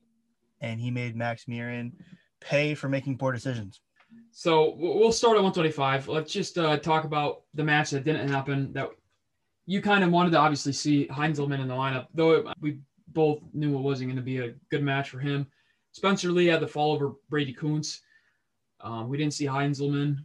[0.60, 1.94] and he made Max Murin
[2.40, 3.80] pay for making poor decisions.
[4.32, 6.08] So we'll start at 125.
[6.08, 8.74] Let's just uh, talk about the match that didn't happen.
[8.74, 8.90] That
[9.66, 13.78] you kind of wanted to obviously see Heinselman in the lineup, though we both knew
[13.78, 15.48] it wasn't going to be a good match for him.
[15.92, 18.02] Spencer Lee had the fall over Brady Koontz.
[18.82, 20.18] Um, we didn't see Heinselman.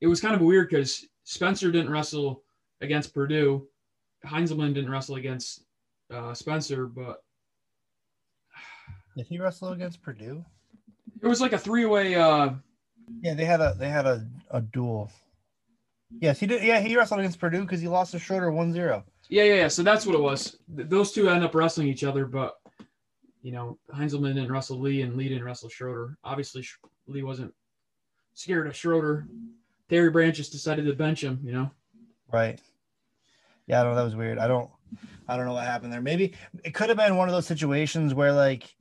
[0.00, 2.42] It was kind of weird because Spencer didn't wrestle
[2.80, 3.66] against Purdue.
[4.24, 5.64] Heinselman didn't wrestle against
[6.12, 7.22] uh, Spencer, but
[9.16, 10.44] did he wrestle against Purdue?
[11.20, 12.14] It was like a three-way.
[12.14, 12.50] Uh,
[13.20, 15.10] yeah, they had a they had a, a duel.
[16.20, 16.62] Yes, he did.
[16.62, 19.02] Yeah, he wrestled against Purdue because he lost to Schroder 1-0.
[19.28, 19.68] Yeah, yeah, yeah.
[19.68, 20.56] So that's what it was.
[20.68, 22.54] Those two end up wrestling each other, but
[23.42, 26.16] you know, Heinselman and Russell Lee and Lee didn't wrestle Schroder.
[26.24, 26.66] Obviously,
[27.06, 27.54] Lee wasn't
[28.34, 29.26] scared of Schroder.
[29.88, 31.70] Terry Brands just decided to bench him, you know?
[32.32, 32.60] Right.
[33.66, 33.96] Yeah, I don't know.
[33.96, 34.38] That was weird.
[34.38, 34.70] I don't,
[35.28, 36.02] I don't know what happened there.
[36.02, 38.74] Maybe it could have been one of those situations where like,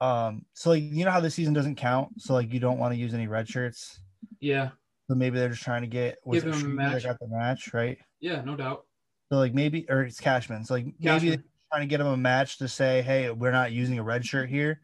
[0.00, 2.20] um, so like, you know how the season doesn't count.
[2.20, 4.00] So like, you don't want to use any red shirts.
[4.40, 4.70] Yeah.
[5.10, 7.02] So maybe they're just trying to get, was Give him a match.
[7.02, 7.98] got the match, right?
[8.20, 8.86] Yeah, no doubt.
[9.28, 10.64] So like maybe, or it's Cashman.
[10.64, 11.30] So like Cashman.
[11.30, 11.42] maybe
[11.72, 14.48] trying to get him a match to say, hey, we're not using a red shirt
[14.48, 14.80] here.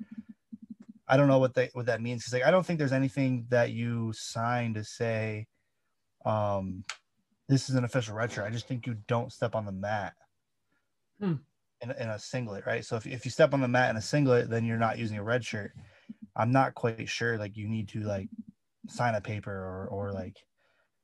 [1.06, 3.46] I don't know what they what that means because like I don't think there's anything
[3.50, 5.46] that you sign to say,
[6.24, 6.82] um,
[7.48, 8.46] this is an official red shirt.
[8.46, 10.14] I just think you don't step on the mat
[11.20, 11.34] hmm.
[11.82, 12.84] in, in a singlet, right?
[12.84, 15.18] So if, if you step on the mat in a singlet, then you're not using
[15.18, 15.70] a red shirt.
[16.34, 17.38] I'm not quite sure.
[17.38, 18.28] Like you need to like
[18.88, 20.36] sign a paper or or like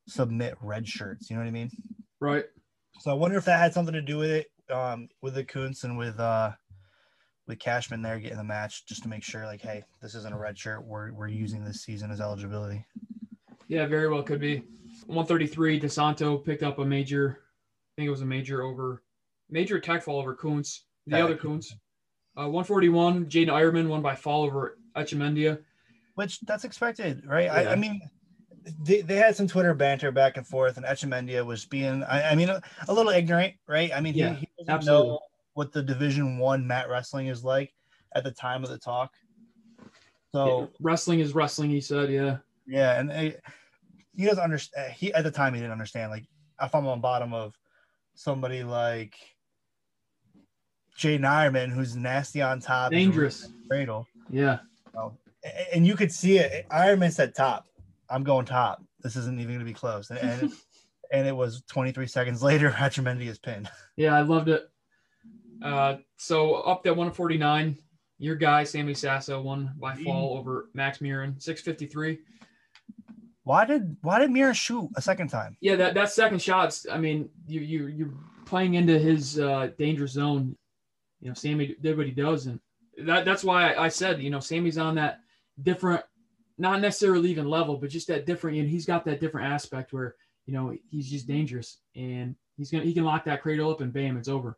[0.07, 1.29] submit red shirts.
[1.29, 1.69] You know what I mean?
[2.19, 2.45] Right.
[2.99, 5.83] So I wonder if that had something to do with it um, with the Koontz
[5.83, 6.51] and with uh,
[7.47, 10.37] with Cashman there getting the match just to make sure like, hey, this isn't a
[10.37, 10.85] red shirt.
[10.85, 12.85] We're we're using this season as eligibility.
[13.67, 14.63] Yeah, very well could be.
[15.07, 19.03] 133, DeSanto picked up a major, I think it was a major over
[19.49, 21.73] major attack fall over Koontz, the other Koontz.
[22.37, 25.59] Uh, 141, Jaydin Eierman won by fall over Echemendia.
[26.15, 27.45] Which that's expected, right?
[27.45, 27.53] Yeah.
[27.53, 27.99] I, I mean,
[28.83, 32.35] they, they had some Twitter banter back and forth, and Echemendia was being, I, I
[32.35, 33.91] mean, a, a, little ignorant, right?
[33.93, 35.07] I mean, yeah, he, he doesn't absolutely.
[35.09, 35.19] know
[35.53, 37.73] what the Division One mat wrestling is like
[38.15, 39.11] at the time of the talk.
[40.33, 43.33] So yeah, wrestling is wrestling, he said, yeah, yeah, and he,
[44.15, 44.87] he doesn't understand.
[44.87, 46.11] Uh, he at the time he didn't understand.
[46.11, 46.25] Like
[46.61, 47.57] if I'm on bottom of
[48.15, 49.15] somebody like
[50.95, 54.59] Jay Eierman, who's nasty on top, dangerous cradle, yeah.
[54.93, 55.17] You know,
[55.73, 56.67] and you could see it.
[56.69, 57.67] Eierman said top
[58.09, 58.83] I'm going top.
[59.01, 60.09] This isn't even going to be close.
[60.09, 60.53] And and,
[61.11, 63.67] and, it was 23 seconds later, Echemendia's pin.
[63.97, 64.69] Yeah, I loved it.
[65.61, 67.77] Uh, so up to 149,
[68.19, 72.19] your guy Sammy Sasso won by fall over Max Murin, 653.
[73.45, 75.57] Why did why did Murin shoot a second time?
[75.59, 76.85] Yeah, that, that second shot's.
[76.89, 78.13] I mean, you you you're
[78.45, 80.55] playing into his uh, dangerous zone.
[81.19, 82.59] You know, Sammy did what he does, and
[82.99, 85.22] that that's why I, I said, you know, Sammy's on that
[85.61, 86.03] different
[86.57, 88.57] not necessarily even level, but just that different.
[88.57, 92.83] And he's got that different aspect where you know he's just dangerous, and he's gonna
[92.83, 94.57] he can lock that cradle up, and bam, it's over.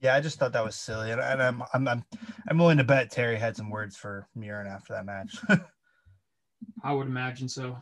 [0.00, 2.04] Yeah, I just thought that was silly, and, and I'm, I'm I'm
[2.48, 5.36] I'm willing to bet Terry had some words for Murin after that match.
[6.84, 7.76] I would imagine so,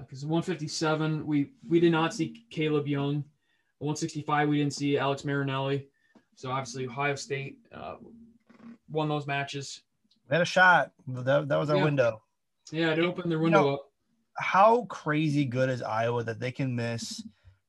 [0.00, 3.24] because uh, 157 we we did not see Kaleb Young,
[3.78, 5.88] 165 we didn't see Alex Marinelli,
[6.34, 7.96] so obviously Ohio State uh,
[8.90, 9.82] won those matches.
[10.30, 10.92] We had a shot.
[11.08, 11.84] That, that was our yeah.
[11.84, 12.22] window.
[12.70, 13.90] Yeah, it opened their window you know, up.
[14.38, 17.22] How crazy good is Iowa that they can miss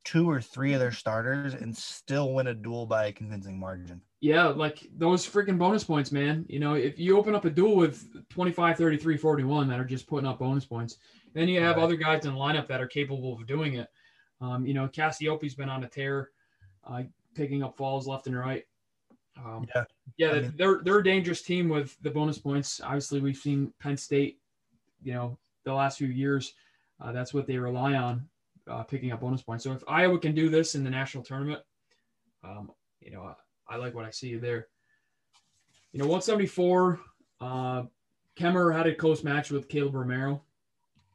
[0.04, 4.02] two or three of their starters and still win a duel by a convincing margin?
[4.20, 6.46] Yeah, like those freaking bonus points, man.
[6.48, 10.08] You know, if you open up a duel with 25, 33, 41 that are just
[10.08, 10.98] putting up bonus points,
[11.34, 11.84] then you have right.
[11.84, 13.88] other guys in the lineup that are capable of doing it.
[14.40, 16.30] Um, you know, Cassioppi's been on a tear,
[16.86, 18.66] uh, picking up falls left and right.
[19.38, 19.84] Um, yeah,
[20.18, 22.82] yeah, I mean, they're they're a dangerous team with the bonus points.
[22.84, 24.42] Obviously, we've seen Penn State
[25.04, 26.54] you know, the last few years,
[27.00, 28.28] uh, that's what they rely on,
[28.70, 29.64] uh, picking up bonus points.
[29.64, 31.62] So if Iowa can do this in the national tournament,
[32.44, 34.68] um, you know, I, I, like what I see there.
[35.92, 37.00] You know, 174,
[37.42, 37.84] uh,
[38.40, 40.42] Kemerer had a close match with Caleb Romero.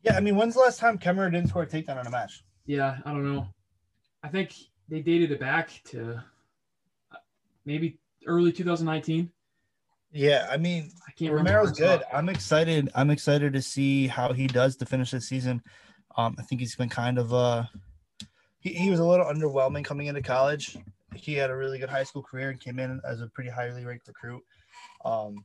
[0.03, 2.45] Yeah, I mean, when's the last time Kemerer didn't score a takedown on a match?
[2.67, 3.49] Yeah, I don't know.
[4.23, 4.55] I think
[4.89, 6.23] they dated it back to
[7.13, 7.17] uh,
[7.65, 9.31] maybe early 2019.
[10.13, 12.03] Yeah, I mean, I can't Romero's good.
[12.13, 12.89] I'm excited.
[12.95, 15.63] I'm excited to see how he does to finish the season.
[16.17, 17.65] Um, I think he's been kind of uh,
[18.61, 20.77] he, he was a little underwhelming coming into college.
[21.15, 23.85] He had a really good high school career and came in as a pretty highly
[23.85, 24.43] ranked recruit.
[25.05, 25.37] Um,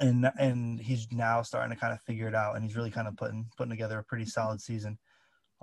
[0.00, 3.08] and and he's now starting to kind of figure it out, and he's really kind
[3.08, 4.98] of putting putting together a pretty solid season.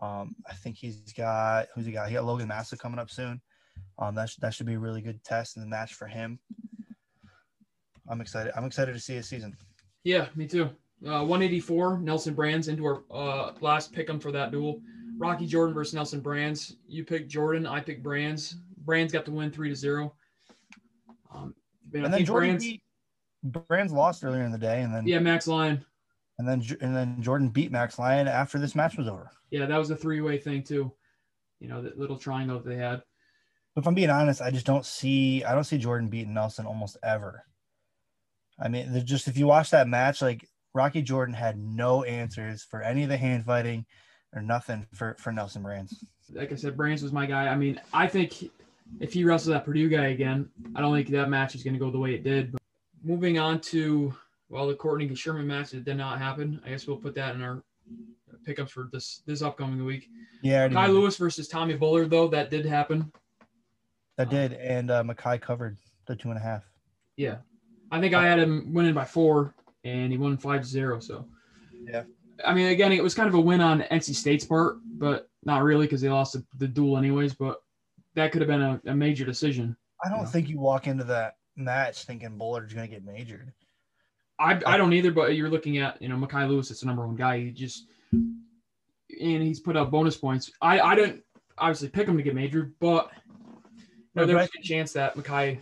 [0.01, 2.09] Um, I think he's got who's he got?
[2.09, 3.41] He got Logan Massa coming up soon.
[3.99, 6.39] Um, that sh- that should be a really good test and the match for him.
[8.09, 8.51] I'm excited.
[8.55, 9.55] I'm excited to see his season.
[10.03, 10.69] Yeah, me too.
[11.05, 14.81] Uh, 184, Nelson Brands into our uh, last pick 'em for that duel.
[15.17, 16.75] Rocky Jordan versus Nelson Brands.
[16.87, 18.55] You pick Jordan, I pick Brands.
[18.77, 20.13] Brands got the win three to zero.
[21.33, 21.53] Um,
[21.91, 22.81] man, I and then think Jordan Brands, beat
[23.67, 25.85] Brands lost earlier in the day, and then yeah, Max Lyon.
[26.39, 29.29] and then and then Jordan beat Max Lyon after this match was over.
[29.51, 30.91] Yeah, that was a three way thing too.
[31.59, 33.03] You know, that little triangle that they had.
[33.75, 36.97] If I'm being honest, I just don't see I don't see Jordan beating Nelson almost
[37.03, 37.45] ever.
[38.59, 42.81] I mean, just if you watch that match, like Rocky Jordan had no answers for
[42.81, 43.85] any of the hand fighting
[44.33, 46.05] or nothing for for Nelson Brands.
[46.33, 47.47] Like I said, Brands was my guy.
[47.47, 48.49] I mean, I think
[48.99, 51.79] if he wrestles that Purdue guy again, I don't think that match is going to
[51.79, 52.51] go the way it did.
[52.51, 52.61] But
[53.03, 54.13] moving on to
[54.49, 56.61] well, the Courtney Sherman match that did not happen.
[56.65, 57.63] I guess we'll put that in our
[58.45, 60.09] pickups for this this upcoming week.
[60.41, 63.11] Yeah, Kai Lewis versus Tommy Bullard, though, that did happen.
[64.17, 66.63] That did, and uh, Mekhi covered the two and a half.
[67.17, 67.37] Yeah.
[67.91, 70.99] I think I had him winning by four, and he won 5 0.
[70.99, 71.25] So,
[71.85, 72.03] Yeah.
[72.45, 75.63] I mean, again, it was kind of a win on NC State's part, but not
[75.63, 77.33] really because they lost the, the duel, anyways.
[77.33, 77.57] But
[78.15, 79.75] that could have been a, a major decision.
[80.03, 80.25] I don't Yeah.
[80.25, 83.51] think you walk into that match thinking Bullard's going to get majored.
[84.39, 87.05] I, I don't either, but you're looking at, you know, Mekhi Lewis, it's the number
[87.05, 87.39] one guy.
[87.39, 90.51] He just, and he's put up bonus points.
[90.61, 91.23] I, I didn't
[91.57, 93.11] obviously pick him to get majored, but
[94.15, 95.59] you know, Right, there a chance that Mekhi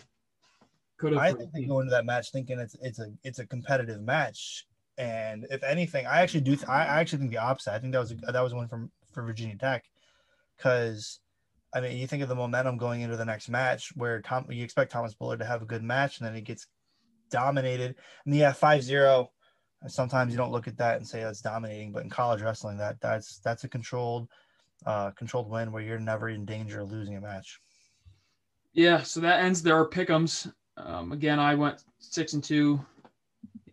[0.97, 1.21] could have.
[1.21, 4.65] I think they go into that match thinking it's it's a it's a competitive match,
[4.97, 6.57] and if anything, I actually do.
[6.67, 7.73] I I actually think the opposite.
[7.73, 9.85] I think that was a, that was one from for Virginia Tech,
[10.57, 11.19] because
[11.73, 14.63] I mean, you think of the momentum going into the next match, where Tom you
[14.63, 16.67] expect Thomas Bullard to have a good match, and then he gets
[17.29, 17.95] dominated.
[18.25, 19.27] And yeah, 5-0,
[19.87, 22.99] Sometimes you don't look at that and say that's dominating, but in college wrestling, that
[22.99, 24.27] that's that's a controlled
[24.85, 27.61] uh controlled win where you're never in danger of losing a match.
[28.73, 30.51] Yeah, so that ends their pickums.
[30.77, 32.79] Um, again, I went six and two,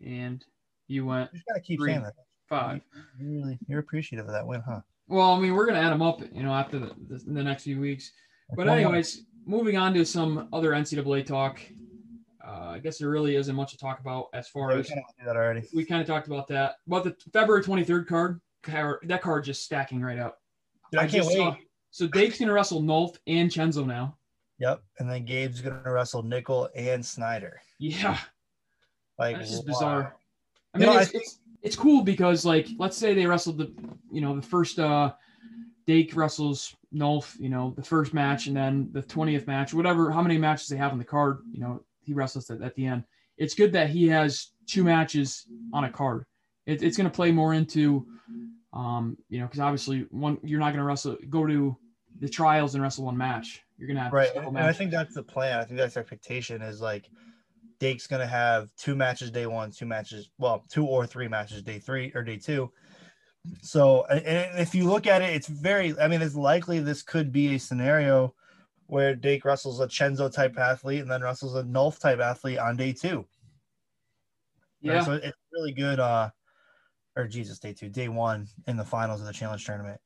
[0.05, 0.43] and
[0.87, 1.91] you went You just gotta keep Three.
[1.91, 2.13] saying that.
[2.49, 2.81] five.
[3.19, 4.81] You really you're appreciative of that win, huh?
[5.07, 7.63] Well, I mean, we're gonna add them up, you know, after the, the, the next
[7.63, 8.11] few weeks.
[8.55, 8.75] But more.
[8.75, 11.59] anyways, moving on to some other NCAA talk.
[12.45, 14.87] Uh, I guess there really isn't much to talk about as far Yeah, we as
[14.89, 15.67] kind of that already.
[15.73, 16.75] we kind of talked about that.
[16.87, 18.41] About the February 23rd card,
[19.03, 20.39] that card just stacking right up.
[20.91, 21.35] Dude, I, can't wait.
[21.35, 21.55] saw-
[21.91, 24.17] so Dake's gonna wrestle Nolf and Chenzo now.
[24.59, 24.81] Yep.
[24.99, 27.61] And then Gabe's gonna wrestle Nickal and Snyder.
[27.79, 28.17] Yeah,
[29.19, 29.73] Like just wow.
[29.73, 30.15] bizarre.
[30.73, 33.71] I mean, know, I it's, it's it's cool because like let's say they wrestled the
[34.11, 35.13] you know the first uh
[35.85, 40.21] Dake wrestles Nolf, you know, the first match and then the 20th match, whatever how
[40.21, 43.03] many matches they have on the card, you know, he wrestles at, at the end.
[43.37, 46.25] It's good that he has two matches on a card.
[46.65, 48.05] It, it's going to play more into
[48.73, 51.75] um, you know, because obviously one you're not going to wrestle go to
[52.19, 53.63] the trials and wrestle one match.
[53.77, 54.35] You're going to have Right.
[54.35, 55.59] And I think that's the plan.
[55.59, 57.09] I think that's the expectation is like
[57.79, 61.79] Dake's gonna have two matches day one, two matches, well, two or three matches day
[61.79, 62.71] three or day two.
[63.61, 67.55] So if you look at it, it's very I mean, it's likely this could be
[67.55, 68.33] a scenario
[68.87, 72.77] where Dake wrestles a Chenzo type athlete and then wrestles a Nolf type athlete on
[72.77, 73.17] day two.
[73.17, 73.25] right?
[74.81, 75.03] yeah.
[75.03, 75.99] So it's really good.
[75.99, 76.29] Uh,
[77.15, 79.99] or Jesus, day two, day one in the finals of the challenge tournament.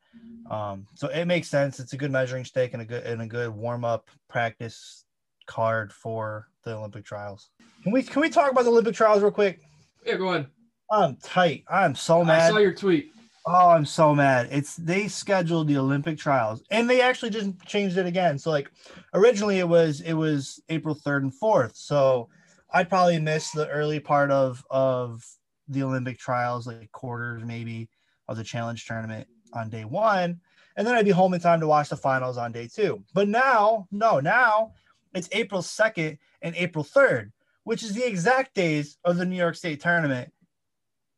[0.49, 1.79] Um, so it makes sense.
[1.79, 5.05] It's a good measuring stick and a good and a good warm up practice
[5.45, 7.49] card for the Olympic trials.
[7.83, 9.61] Can we can we talk about the Olympic trials real quick?
[10.05, 10.47] yeah, go ahead.
[10.91, 11.63] I'm tight.
[11.69, 12.41] I'm so mad.
[12.41, 13.11] I saw your tweet.
[13.47, 14.49] Oh, I'm so mad.
[14.51, 18.37] It's they scheduled the Olympic trials and they actually just changed it again.
[18.37, 18.69] So like
[19.13, 21.75] originally it was it was April 3rd and 4th.
[21.75, 22.29] So
[22.73, 25.23] I'd probably missed the early part of of
[25.67, 27.89] the Olympic trials, like quarters maybe
[28.27, 30.39] of the challenge tournament on day one.
[30.77, 33.03] And then I'd be home in time to watch the finals on day two.
[33.13, 34.73] But now, no, now
[35.13, 37.31] it's April 2nd and April 3rd,
[37.65, 40.31] which is the exact days of the New York State tournament.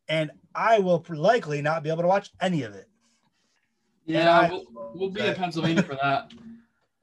[0.08, 2.86] And I will likely not be able to watch any of it.
[4.04, 4.64] Yeah, I- we'll,
[4.94, 6.32] we'll be in Pennsylvania for that.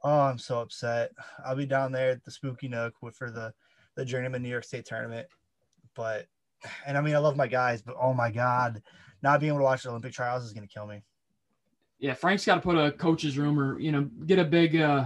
[0.04, 1.12] Oh, I'm so upset.
[1.46, 3.54] I'll be down there at the Spooky Nook for the
[3.96, 5.28] the Journeyman New York State tournament.
[5.96, 6.26] But
[6.88, 8.82] and I mean I love my guys, but oh my god,
[9.22, 11.04] not being able to watch the Olympic trials is gonna kill me.
[12.02, 14.76] Yeah, Frank's got to put a coach's room or you know get a big.
[14.76, 15.06] uh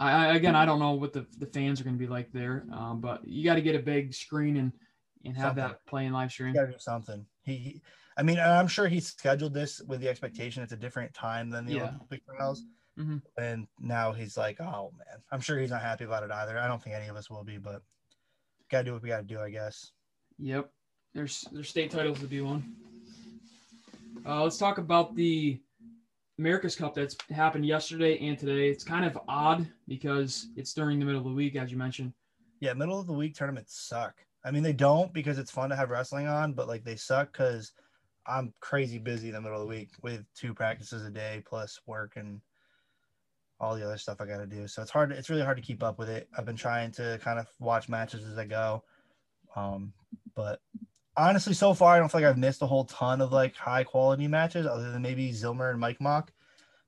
[0.00, 2.64] I, again, I don't know what the, the fans are going to be like there,
[2.72, 4.72] um, but you got to get a big screen and
[5.24, 5.64] and have something.
[5.64, 6.54] that playing live stream.
[6.54, 7.26] Got to do something.
[7.42, 7.82] He, he,
[8.16, 11.66] I mean, I'm sure he scheduled this with the expectation it's a different time than
[11.66, 11.82] the yeah.
[11.96, 12.62] Olympic trials,
[12.96, 13.16] mm-hmm.
[13.38, 16.58] and now he's like, oh man, I'm sure he's not happy about it either.
[16.58, 17.82] I don't think any of us will be, but
[18.70, 19.90] got to do what we got to do, I guess.
[20.38, 20.70] Yep,
[21.12, 22.76] there's there's state titles to be won.
[24.24, 25.60] Uh, let's talk about the
[26.38, 28.68] America's Cup that's happened yesterday and today.
[28.68, 32.12] It's kind of odd because it's during the middle of the week, as you mentioned.
[32.60, 34.14] Yeah, middle of the week tournaments suck.
[34.44, 37.32] I mean, they don't because it's fun to have wrestling on, but like they suck
[37.32, 37.72] because
[38.26, 41.80] I'm crazy busy in the middle of the week with two practices a day plus
[41.86, 42.40] work and
[43.60, 44.68] all the other stuff I got to do.
[44.68, 45.10] So it's hard.
[45.10, 46.28] It's really hard to keep up with it.
[46.36, 48.84] I've been trying to kind of watch matches as I go,
[49.56, 49.92] um,
[50.36, 50.60] but
[51.18, 53.84] honestly, so far, I don't feel like I've missed a whole ton of like high
[53.84, 56.32] quality matches other than maybe Zillmer and Mike Mock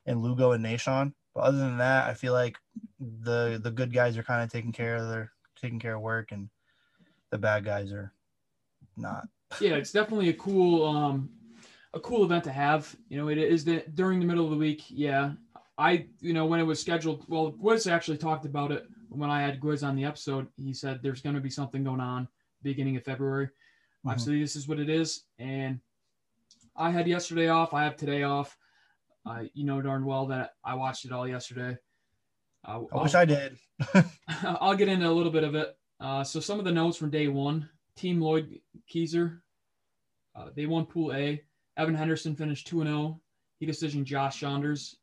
[0.06, 1.12] and Lugo and Nashon.
[1.34, 2.56] But other than that, I feel like
[2.98, 6.32] the the good guys are kind of taking care of their taking care of work
[6.32, 6.48] and
[7.30, 8.12] the bad guys are
[8.96, 9.28] not.
[9.60, 11.30] yeah, it's definitely a cool um
[11.92, 12.94] a cool event to have.
[13.08, 14.84] You know, it is that during the middle of the week.
[14.88, 15.32] Yeah,
[15.76, 17.24] I you know when it was scheduled.
[17.28, 20.46] Well, Gwiz actually talked about it when I had Gwiz on the episode.
[20.56, 22.28] He said there's going to be something going on
[22.62, 23.48] beginning of February.
[24.00, 24.08] Mm-hmm.
[24.10, 25.78] Obviously, this is what it is, and
[26.74, 27.74] I had yesterday off.
[27.74, 28.56] I have today off.
[29.26, 31.76] Uh, you know darn well that I watched it all yesterday.
[32.66, 33.58] Uh, I wish I'll, I did.
[34.42, 35.76] I'll get into a little bit of it.
[36.00, 39.40] Uh, so some of the notes from day one: Team Lloyd Keaser,
[40.34, 41.42] uh, they won Pool A.
[41.76, 42.98] Evan Henderson finished two and zero.
[42.98, 43.20] Oh.
[43.58, 44.96] He decision Josh Saunders,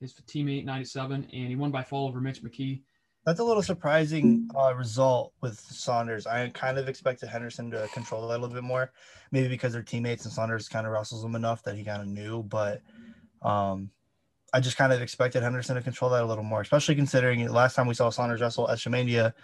[0.00, 2.80] his teammate, ninety seven, and he won by fall over Mitch McKee.
[3.28, 6.26] That's a little surprising uh, result with Saunders.
[6.26, 8.90] I kind of expected Henderson to control that a little bit more,
[9.32, 12.08] maybe because they're teammates and Saunders kind of wrestles them enough that he kind of
[12.08, 12.42] knew.
[12.44, 12.80] But
[13.42, 13.90] um,
[14.54, 17.52] I just kind of expected Henderson to control that a little more, especially considering the
[17.52, 19.34] last time we saw Saunders wrestle at Shemania, it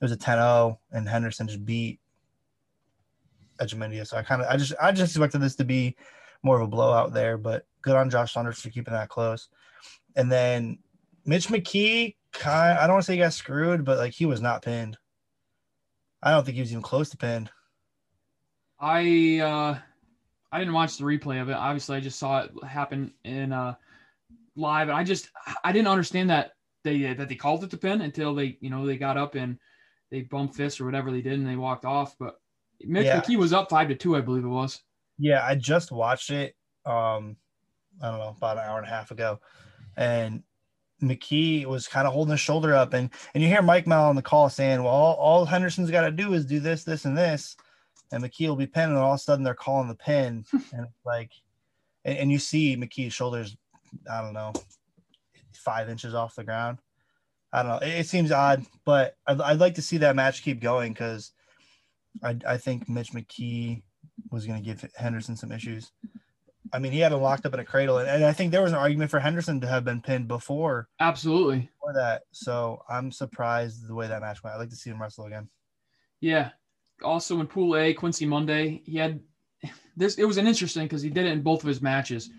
[0.00, 2.00] was a 10-0 and Henderson just beat
[3.60, 4.06] Echemendia.
[4.06, 5.96] So I kind of I just I just expected this to be
[6.42, 9.50] more of a blowout there, but good on Josh Saunders for keeping that close.
[10.16, 10.78] And then
[11.26, 14.40] Mitch McKee kind I don't want to say he got screwed, but like he was
[14.40, 14.98] not pinned.
[16.22, 17.50] I don't think he was even close to pinned.
[18.78, 19.78] I uh
[20.52, 21.54] I didn't watch the replay of it.
[21.54, 23.74] Obviously, I just saw it happen in uh
[24.56, 25.30] live, and I just
[25.62, 28.86] I didn't understand that they that they called it the pin until they you know
[28.86, 29.58] they got up and
[30.10, 32.14] they bumped fists or whatever they did and they walked off.
[32.18, 32.36] But
[32.80, 33.20] Mitch yeah.
[33.20, 34.80] McKee was up five to two, I believe it was.
[35.18, 36.54] Yeah, I just watched it.
[36.84, 37.36] Um,
[38.02, 39.40] I don't know about an hour and a half ago,
[39.96, 40.42] and
[41.08, 44.16] McKee was kind of holding his shoulder up, and and you hear Mike Mel on
[44.16, 47.16] the call saying, "Well, all, all Henderson's got to do is do this, this, and
[47.16, 47.56] this,"
[48.12, 50.86] and McKee will be pinning, and all of a sudden they're calling the pin, and
[51.04, 51.30] like,
[52.04, 53.56] and, and, you see McKee's shoulders,
[54.10, 54.52] I don't know,
[55.52, 56.78] five inches off the ground.
[57.52, 57.86] I don't know.
[57.86, 61.32] It, it seems odd, but I'd, I'd like to see that match keep going because
[62.22, 63.82] I I think Mitch McKee
[64.30, 65.90] was going to give Henderson some issues.
[66.74, 68.62] I mean, he had him locked up in a cradle, and, and, I think there
[68.62, 70.88] was an argument for Henderson to have been pinned before.
[70.98, 71.70] Absolutely.
[71.80, 74.54] For that, so I'm surprised the way that match went.
[74.54, 75.48] I'd like to see him wrestle again.
[76.20, 76.50] Yeah.
[77.04, 79.20] Also in Pool A, Quincy Monday, he had
[79.96, 80.16] this.
[80.16, 82.30] It was an interesting because he did it in both of his matches.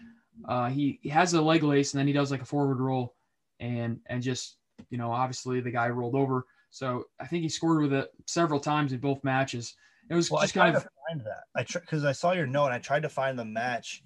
[0.49, 3.15] Uh, he, he has a leg lace and then he does like a forward roll,
[3.61, 4.57] and and just
[4.89, 6.45] you know obviously the guy rolled over.
[6.71, 9.75] So I think he scored with it several times in both matches.
[10.09, 12.65] It was well, just kind of find that I because tr- I saw your note
[12.65, 14.03] and I tried to find the match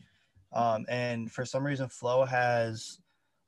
[0.53, 2.99] um, and for some reason, Flo has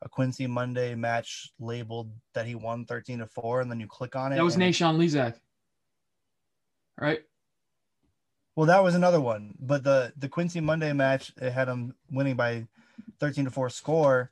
[0.01, 4.15] a Quincy Monday match labeled that he won 13 to 4, and then you click
[4.15, 4.35] on it.
[4.35, 5.35] That was Nashon Lezak.
[6.99, 7.21] Right?
[8.55, 9.55] Well, that was another one.
[9.59, 12.67] But the the Quincy Monday match, it had him winning by
[13.19, 14.31] 13 to 4 score.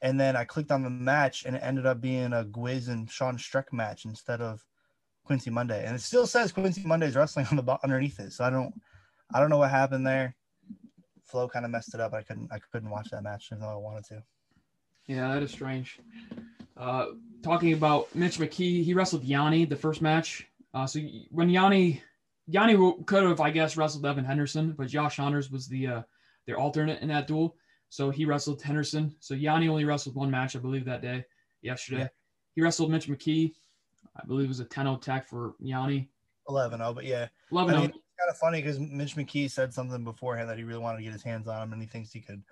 [0.00, 3.08] And then I clicked on the match and it ended up being a Gwiz and
[3.08, 4.66] Sean Streck match instead of
[5.24, 5.86] Quincy Monday.
[5.86, 8.32] And it still says Quincy Monday's wrestling on the underneath it.
[8.32, 8.74] So I don't
[9.32, 10.34] I don't know what happened there.
[11.32, 12.12] Flo kind of messed it up.
[12.12, 14.22] I couldn't I couldn't watch that match even though I wanted to.
[15.06, 15.98] Yeah, that is strange.
[16.76, 17.06] Uh,
[17.42, 20.46] talking about Mitch McKee, he wrestled Yanni the first match.
[20.74, 22.02] Uh, so when Yanni
[22.46, 22.76] Yanni
[23.06, 26.02] could have, I guess, wrestled Evan Henderson, but Josh Saunders was the uh,
[26.46, 27.56] their alternate in that duel.
[27.88, 29.14] So he wrestled Henderson.
[29.20, 31.24] So Yanni only wrestled one match, I believe, that day,
[31.62, 32.00] yesterday.
[32.00, 32.08] Yeah.
[32.54, 33.54] He wrestled Mitch McKee.
[34.16, 36.10] I believe it was a 10 0 tech for Yanni.
[36.48, 37.28] 11 0, but yeah.
[37.50, 37.92] 11 0
[38.22, 41.12] kind of funny because Mitch McKee said something beforehand that he really wanted to get
[41.12, 42.42] his hands on him and he thinks he could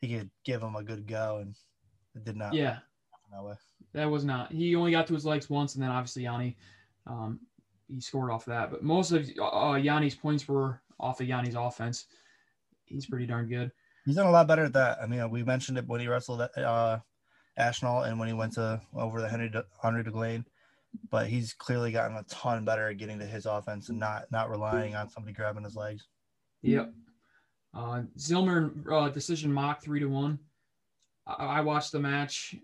[0.00, 1.54] he could give him a good go and
[2.14, 2.54] it did not.
[2.54, 2.78] Yeah.
[3.32, 3.54] That, way.
[3.92, 4.52] that was not.
[4.52, 6.56] He only got to his legs once and then obviously Yanni
[7.06, 7.40] um,
[7.88, 8.70] he scored off that.
[8.70, 12.06] But most of uh, Yanni's points were off of Yanni's offense.
[12.84, 13.70] He's pretty darn good.
[14.04, 14.98] He's done a lot better at that.
[15.02, 16.98] I mean, we mentioned it when he wrestled at uh,
[17.58, 20.44] Ashnault and when he went to over the Henry De, Henry DeGlane,
[21.10, 24.50] but he's clearly gotten a ton better at getting to his offense and not not
[24.50, 26.06] relying on somebody grabbing his legs.
[26.62, 26.92] Yep.
[27.74, 30.38] Uh, Zillmer uh, decision mock three to one.
[31.26, 32.54] I, I watched the match.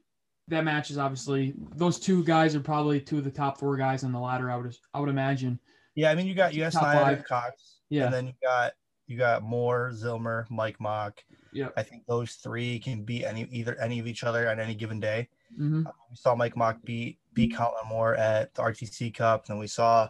[0.48, 4.02] That match is obviously those two guys are probably two of the top four guys
[4.04, 4.50] on the ladder.
[4.50, 5.58] I would I would imagine.
[5.94, 7.24] Yeah, I mean you got US Snyder.
[7.28, 8.06] Cox, Yeah.
[8.06, 8.72] and then you got
[9.06, 11.22] you got Moore, Zillmer, Mike Mock.
[11.52, 14.74] Yeah, I think those three can beat any either any of each other on any
[14.74, 15.28] given day.
[15.56, 19.66] hmm We saw Mike Mock beat beat Kollin Moore at the RTC Cup, and we
[19.66, 20.08] saw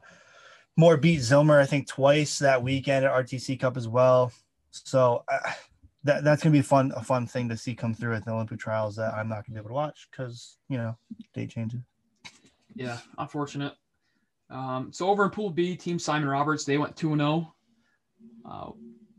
[0.77, 4.33] Moore beat Zillmer I think twice that weekend at RTC Cup as well.
[4.71, 5.53] So uh,
[6.05, 8.59] that that's gonna be fun a fun thing to see come through at the Olympic
[8.59, 10.97] trials that I'm not gonna be able to watch because you know
[11.35, 11.81] date changes.
[12.75, 13.75] Yeah, unfortunate.
[14.49, 17.55] Um, so over in Pool B, Team Simon Roberts, they went 2 0,
[18.45, 18.71] uh,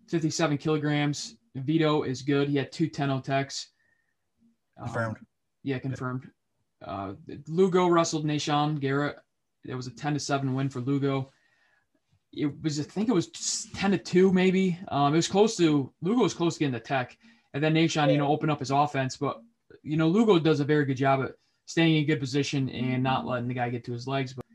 [0.08, 1.38] 57 kilograms.
[1.56, 2.50] Vito is good.
[2.50, 3.70] He had two 10 techs.
[4.78, 5.18] Um, Confirmed.
[5.64, 6.30] yeah, confirmed.
[6.86, 7.14] Uh,
[7.48, 9.18] Lugo wrestled Nashon Garrett.
[9.66, 11.32] It was a 10 to 7 win for Lugo.
[12.34, 13.28] It was, I think it was
[13.76, 14.80] 10 to 2, maybe.
[14.88, 17.18] Um, it was close to, Lugo was close to getting the tech.
[17.54, 19.18] And then Nashon, you know, opened up his offense.
[19.18, 19.42] But,
[19.84, 21.34] you know, Lugo does a very good job at
[21.66, 24.34] staying in good position and not letting the guy get to his legs.
[24.34, 24.46] But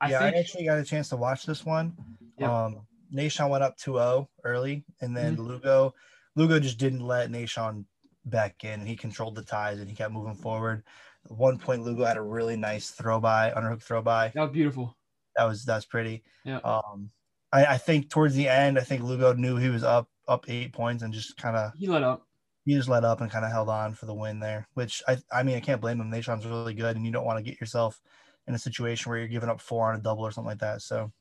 [0.00, 1.94] I yeah, think I actually got a chance to watch this one.
[2.38, 2.48] Yep.
[2.48, 5.46] Um, Nashon went up 2-0 early, and then Mm-hmm.
[5.46, 5.94] Lugo,
[6.36, 7.84] Lugo just didn't let Nashon
[8.24, 10.82] back in, and he controlled the ties, and he kept moving forward.
[11.26, 14.32] At one point, Lugo had a really nice throw by, underhook throw by.
[14.34, 14.96] that was beautiful.
[15.36, 16.22] That was that's pretty.
[16.44, 16.58] Yeah.
[16.58, 17.10] Um,
[17.52, 20.72] I, I think towards the end, I think Lugo knew he was up up eight
[20.72, 22.26] points and just kind of He let up.
[22.64, 24.66] he just let up and kind of held on for the win there.
[24.74, 26.10] Which I I mean I can't blame him.
[26.10, 28.00] Nashon's really good, and you don't want to get yourself
[28.48, 30.82] in a situation where you're giving up four on a double or something like that.
[30.82, 31.12] So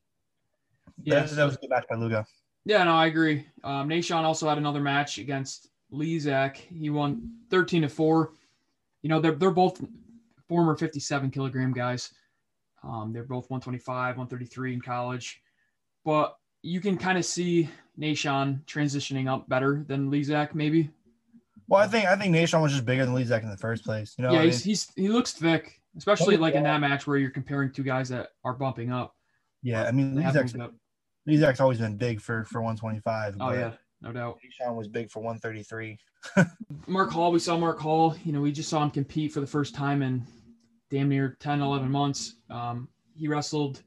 [1.03, 2.25] Yeah, that, that was a good match by Lugo.
[2.65, 3.45] Yeah, no, I agree.
[3.63, 6.57] Um, Nashon also had another match against Lezak.
[6.57, 8.33] He won 13 to 4.
[9.01, 9.81] You know, they're, they're both
[10.47, 12.13] former 57 kilogram guys.
[12.83, 15.41] Um, they're both 125, 133 in college.
[16.03, 20.89] But you can kind of see Nashon transitioning up better than Lezak, maybe.
[21.67, 24.15] Well, I think I think Nashon was just bigger than Lezak in the first place.
[24.17, 26.81] You know, yeah, I mean, he's, he's he looks thick, especially Oh, like in that
[26.81, 29.15] match where you're comparing two guys that are bumping up.
[29.63, 29.83] yeah.
[29.83, 30.53] I mean, Lezak's.
[31.29, 33.37] Lezak's always been big for for 125.
[33.39, 33.71] Oh yeah,
[34.01, 34.39] no doubt.
[34.61, 35.97] Nashon was big for 133.
[36.87, 38.15] Mark Hall, we saw Mark Hall.
[38.23, 40.25] You know, we just saw him compete for the first time in
[40.89, 42.35] damn near 10, 11 months.
[42.49, 43.81] Um, he wrestled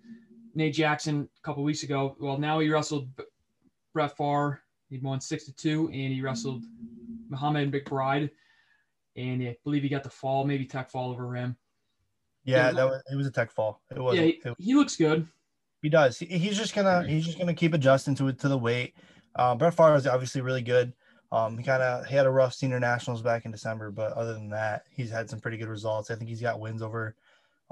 [0.55, 2.17] Nate Jackson a couple weeks ago.
[2.21, 3.09] Well, now he wrestled
[3.93, 4.59] Brett Pfarr.
[4.91, 6.63] He won six to two, and he wrestled
[7.29, 8.31] Muhammad McBryde.
[9.17, 11.57] And I believe he got the fall, maybe tech fall over him.
[12.45, 13.81] Yeah, that was it was a tech fall.
[13.91, 14.17] It was.
[14.17, 15.27] yeah, he, it- he looks good.
[15.83, 16.19] He does.
[16.19, 18.95] He, he's just gonna he's just gonna keep adjusting to it to the weight.
[19.37, 20.93] Um, Brett Pfarr is obviously really good.
[21.33, 24.35] Um, he kind of he had a rough senior nationals back in December, but other
[24.35, 26.11] than that, he's had some pretty good results.
[26.11, 27.17] I think he's got wins over.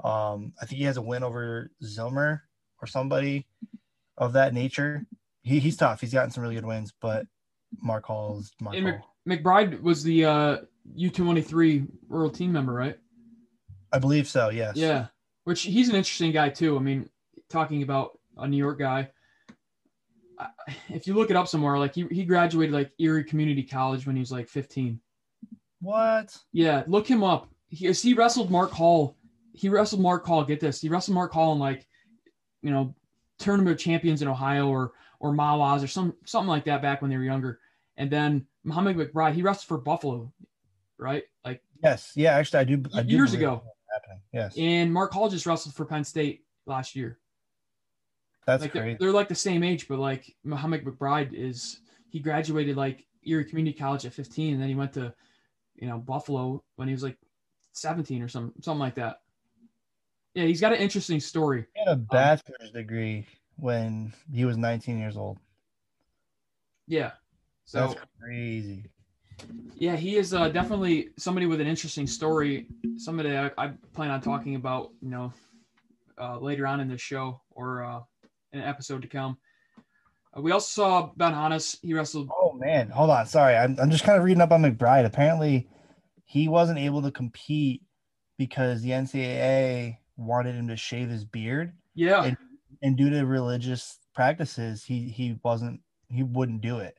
[0.03, 2.41] Um, I think he has a win over Zillmer
[2.81, 3.47] or somebody
[4.17, 5.05] of that nature.
[5.43, 6.01] He, he's tough.
[6.01, 7.25] He's gotten some really good wins, but
[7.81, 9.09] Mark Hall is Mark Hall.
[9.27, 10.57] McBryde was the uh,
[10.97, 12.97] U223 rural team member, right?
[13.93, 14.49] I believe so.
[14.49, 14.75] Yes.
[14.75, 15.07] Yeah,
[15.45, 16.75] which he's an interesting guy too.
[16.75, 17.09] I mean,
[17.49, 19.09] talking about a New York guy.
[20.89, 24.15] If you look it up somewhere, like he, he graduated like Erie Community College when
[24.15, 24.99] he was like 15.
[25.81, 26.37] What?
[26.51, 27.49] Yeah, look him up.
[27.67, 29.17] He, he wrestled Mark Hall.
[29.53, 30.43] He wrestled Mark Hall.
[30.43, 30.81] Get this.
[30.81, 31.85] He wrestled Mark Hall in like,
[32.61, 32.95] you know,
[33.39, 37.09] tournament of champions in Ohio or or Mawas or some something like that back when
[37.11, 37.59] they were younger.
[37.97, 40.31] And then Muhammad McBryde, he wrestled for Buffalo,
[40.97, 41.23] right?
[41.45, 42.13] Like, Yes.
[42.15, 42.35] Yeah.
[42.35, 42.83] Actually, I do.
[42.95, 43.63] I do Years ago.
[43.93, 44.21] Happening.
[44.31, 44.57] Yes.
[44.57, 47.19] and Mark Hall just wrestled for Penn State last year.
[48.45, 48.97] That's like they're, crazy.
[48.99, 51.79] they're like the same age, but like Muhammad McBryde is
[52.09, 55.13] he graduated like Erie Community College at 15, and then he went to
[55.75, 57.17] you know Buffalo when he was like
[57.73, 59.21] 17 or something something like that.
[60.33, 61.65] Yeah, he's got an interesting story.
[61.75, 63.27] He had a bachelor's degree
[63.57, 65.37] when he was 19 years old.
[66.87, 67.11] Yeah,
[67.65, 68.85] so That's crazy.
[69.75, 72.67] yeah, he is uh, definitely somebody with an interesting story.
[72.97, 75.33] Somebody I, I plan on talking about, you know,
[76.19, 77.99] uh, later on in the show or uh,
[78.53, 79.37] an episode to come.
[80.35, 81.77] Uh, we also saw Ben Honis.
[81.81, 82.29] He wrestled.
[82.35, 83.25] Oh man, hold on.
[83.25, 85.05] Sorry, I'm I'm just kind of reading up on McBryde.
[85.05, 85.67] Apparently,
[86.25, 87.81] he wasn't able to compete
[88.37, 92.37] because the NCAA wanted him to shave his beard, Yeah, And-
[92.81, 96.97] and due to religious practices, he he wasn't he wouldn't do it.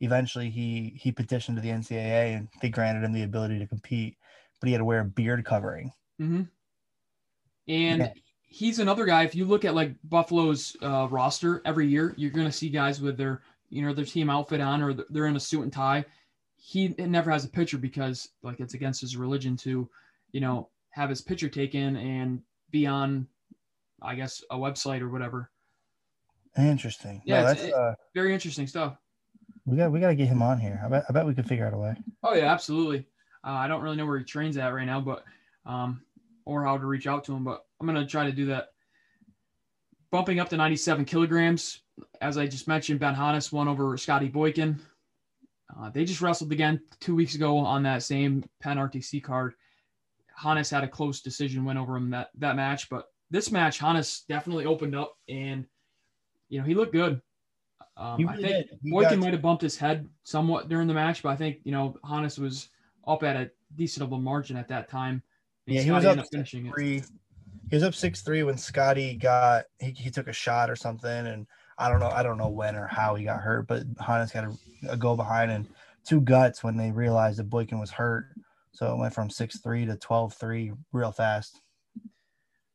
[0.00, 4.16] Eventually, he he petitioned to the NCAA, and they granted him the ability to compete,
[4.60, 5.92] but he had to wear a beard covering.
[6.18, 6.42] hmm
[7.68, 8.12] And Yeah.
[8.46, 9.24] He's another guy.
[9.24, 13.00] If you look at like Buffalo's uh, roster every year, you're going to see guys
[13.00, 16.04] with their, you know, their team outfit on, or they're in a suit and tie.
[16.56, 19.88] he never has a pitcher because like it's against his religion to,
[20.32, 22.40] you know, have his pitcher taken and
[22.70, 23.26] be on,
[24.02, 25.50] I guess, a website or whatever.
[26.58, 27.20] Interesting.
[27.24, 28.96] Yeah, no, that's it- uh, Very interesting stuff.
[29.66, 30.80] we got we got to get him on here.
[30.84, 31.94] I bet I bet we could figure out a way.
[32.22, 33.06] Oh yeah, absolutely.
[33.44, 35.22] Uh, I don't really know where he trains at right now, but
[35.66, 36.02] um,
[36.46, 38.68] or how to reach out to him, but I'm gonna try to do that.
[40.10, 41.82] Bumping up to 97 kilograms,
[42.22, 44.78] as I just mentioned, Ben Honis won over Scotty Boykin.
[45.76, 49.54] Uh, they just wrestled again two weeks ago on that same Penn RTC card.
[50.40, 54.26] Honis had a close decision win over him that that match, but this match Honis
[54.26, 55.66] definitely opened up and
[56.48, 57.20] you know he looked good.
[57.96, 58.66] Um, He I think.
[58.84, 61.96] Boykin might have bumped his head somewhat during the match, but I think you know
[62.04, 62.68] Honis was
[63.06, 65.22] up at a decentable margin at that time.
[65.66, 66.48] Yeah, he was up up it.
[66.48, 67.02] three.
[67.70, 71.26] He was up six three when Scotty got he, he took a shot or something,
[71.26, 71.46] and
[71.78, 74.44] I don't know I don't know when or how he got hurt, but Honis got
[74.44, 75.66] a, a go behind and
[76.06, 78.26] two guts when they realized that Boykin was hurt.
[78.70, 81.60] So it went from six three to 12-3 real fast.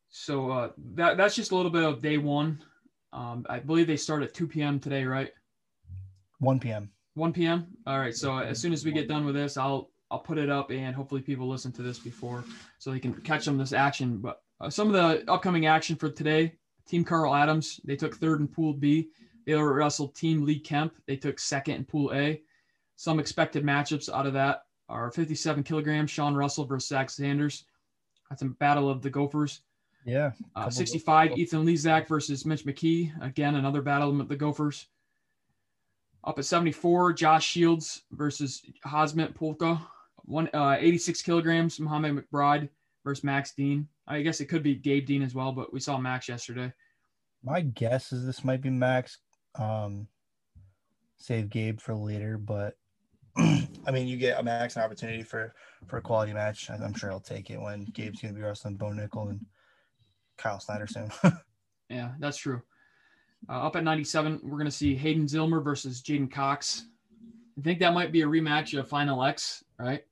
[0.09, 2.61] So uh, that that's just a little bit of day one.
[3.13, 4.79] Um, I believe they start at 2 p.m.
[4.79, 5.31] today, right?
[6.39, 6.89] 1 p.m.
[7.13, 7.67] 1 p.m.
[7.85, 8.15] All right.
[8.15, 10.93] So as soon as we get done with this, I'll I'll put it up and
[10.93, 12.43] hopefully people listen to this before
[12.77, 14.17] so they can catch some of this action.
[14.17, 16.53] But uh, some of the upcoming action for today:
[16.87, 19.09] Team Carl Adams they took third in Pool B.
[19.45, 20.93] They wrestled Team Lee Kemp.
[21.07, 22.41] They took second in Pool A.
[22.97, 27.63] Some expected matchups out of that are 57 kilograms Sean Russell versus Zach Sanders.
[28.29, 29.61] That's a battle of the Gophers.
[30.05, 30.31] Yeah.
[30.55, 31.39] Uh, 65, Gophers.
[31.41, 33.11] Ethan Lezak versus Mitch McKee.
[33.23, 34.87] Again, another battle of the Gophers.
[36.23, 39.81] Up at 74, Josh Shields versus Hosmet Polka.
[40.25, 42.69] One, uh, 86 kilograms, Mohammed McBryde
[43.03, 43.87] versus Max Dean.
[44.07, 46.71] I guess it could be Gabe Dean as well, but we saw Max yesterday.
[47.43, 49.17] My guess is this might be Max.
[49.55, 50.07] Um,
[51.17, 52.75] save Gabe for later, but
[53.37, 55.53] I mean, you get a Max an opportunity for
[55.87, 56.69] for a quality match.
[56.69, 59.45] I'm sure he'll take it when Gabe's gonna be wrestling Bo Nickal and
[60.37, 61.11] Kyle Snyder soon.
[61.91, 62.61] Yeah, that's true.
[63.49, 66.85] Uh, up at 97, we're going to see Hayden Zillmer versus J'den Cox.
[67.57, 70.03] I think that might be a rematch of Final X, right?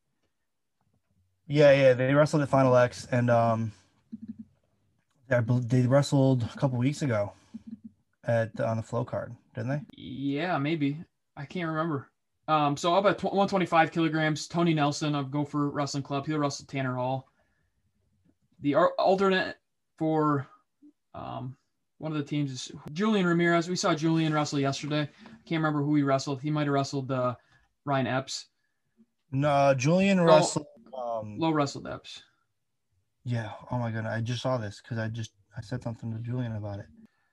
[1.50, 3.72] Yeah, yeah, they wrestled at Final X, and um,
[5.28, 7.34] they wrestled a couple weeks ago
[8.24, 9.82] at on the flow card, didn't they?
[9.98, 11.04] Yeah, maybe.
[11.36, 12.12] I can't remember.
[12.48, 16.26] Um, so up at tw- 125 kilograms, Tony Nelson of Gopher Wrestling Club.
[16.28, 17.28] He'll wrestle Tanner Hall.
[18.62, 19.58] The alternate
[19.98, 20.48] for
[21.16, 21.56] um,
[21.98, 23.70] one of the teams is Julian Ramirez.
[23.70, 25.02] We saw Julian wrestle yesterday.
[25.02, 26.42] I can't remember who he wrestled.
[26.42, 27.36] He might have wrestled uh,
[27.86, 28.48] Ryan Epps.
[29.32, 30.66] No, Julian wrestled.
[31.00, 32.24] Um, Low wrestled Epps.
[33.24, 33.52] yeah.
[33.72, 36.56] Oh my god, I just saw this because I just I said something to Julian
[36.56, 36.86] about it.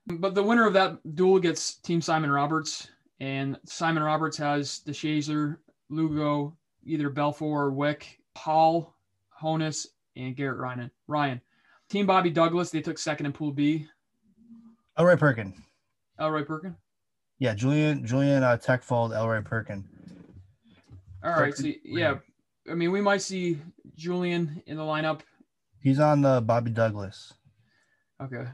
[0.06, 2.88] But the winner of that duel gets Team Simon Roberts,
[3.20, 5.56] and Simon Roberts has DeShazer,
[5.90, 8.94] Lugo, either Belfour or Wick, Paul,
[9.42, 9.86] Honis,
[10.16, 10.90] and Garrett Ryan.
[11.08, 11.40] Ryan.
[11.88, 13.86] Team Bobby Douglas, they took second in Pool B.
[14.98, 15.54] Elroy Perkin.
[16.18, 16.76] Elroy Perkin.
[17.38, 19.84] Yeah, Julian Julian uh, Techfold, Elroy Perkin.
[21.22, 21.54] All right.
[21.54, 22.14] So, yeah.
[22.70, 23.58] I mean, we might see
[23.96, 25.20] Julian in the lineup.
[25.80, 27.32] He's on the Bobby Douglas.
[28.22, 28.44] Okay.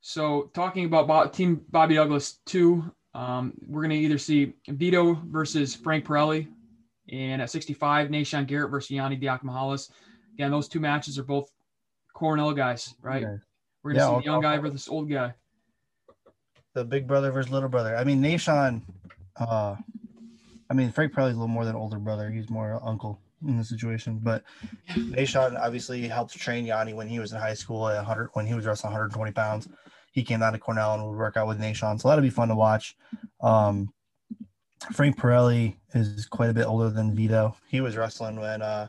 [0.00, 5.74] So talking about Bo- Team Bobby Douglas two, um, we're gonna either see Vito versus
[5.76, 6.48] Frank Perrelli,
[7.12, 9.90] and at 65, Nahshon Garrett versus Yianni Diakomihalis.
[10.34, 11.50] Again, those two matches are both
[12.14, 13.22] Cornell guys, right?
[13.22, 13.36] Yeah.
[13.82, 15.34] We're gonna Yeah, see I'll- the young I'll- guy versus old guy.
[16.74, 17.96] The big brother versus little brother.
[17.96, 18.82] I mean, Nashon,
[19.36, 19.76] uh,
[20.70, 22.30] I mean, Frank probably is a little more than older brother.
[22.30, 24.20] He's more uncle in the situation.
[24.22, 24.44] But
[24.90, 28.54] Nashon obviously helped train Yanni when he was in high school at 100, when he
[28.54, 29.68] was wrestling 120 pounds.
[30.12, 32.00] He came down to Cornell and would work out with Nashon.
[32.00, 32.96] So that'll be fun to watch.
[33.40, 33.92] Um,
[34.92, 37.56] Frank Perrelli is quite a bit older than Vito.
[37.68, 38.88] He was wrestling when uh,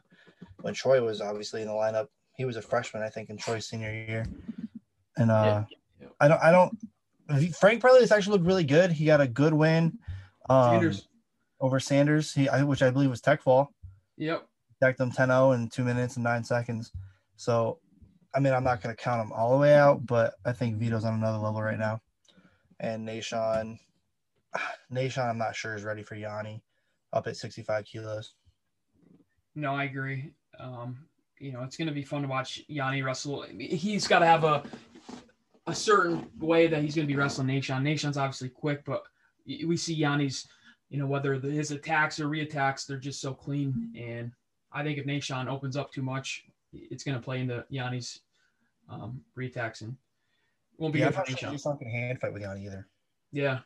[0.62, 2.08] when Troy was obviously in the lineup.
[2.38, 4.26] He was a freshman, I think, in Troy's senior year.
[5.18, 5.66] And uh,
[6.00, 6.08] Yeah.
[6.20, 7.56] I don't, I don't.
[7.56, 8.92] Frank Perrelli has actually looked really good.
[8.92, 9.98] He got a good win
[10.50, 11.08] um, Sanders.
[11.62, 13.74] Over Sanders, he, which I believe was tech fall.
[14.18, 14.48] Yep.
[14.82, 16.92] Decked him 10-0 in two minutes and nine seconds.
[17.36, 17.80] So,
[18.34, 20.78] I mean, I'm not going to count him all the way out, but I think
[20.78, 22.02] Vito's on another level right now.
[22.80, 23.78] And Nashon,
[24.92, 26.64] Nashon, I'm not sure is ready for Yanni
[27.14, 28.34] up at 65 kilos.
[29.54, 30.32] No, I agree.
[30.60, 31.06] Um,
[31.40, 33.46] you know, it's going to be fun to watch Yanni wrestle.
[33.58, 34.64] He's got to have a
[35.68, 37.82] a certain way that he's going to be wrestling Nahshon.
[37.82, 39.04] Nahshon's obviously quick, but
[39.46, 40.48] we see Yanni's,
[40.92, 43.92] you know, whether the, his attacks or reattacks, they're just so clean.
[43.98, 44.32] And
[44.72, 48.20] I think if Nahshon opens up too much, it's going to play into Yanni's
[48.90, 49.96] um, reattacks and
[50.78, 51.52] won't be Yeah, good for sure Nahshon.
[51.54, 52.88] he's not going to hand fight with Yanni either.
[53.32, 53.60] Yeah.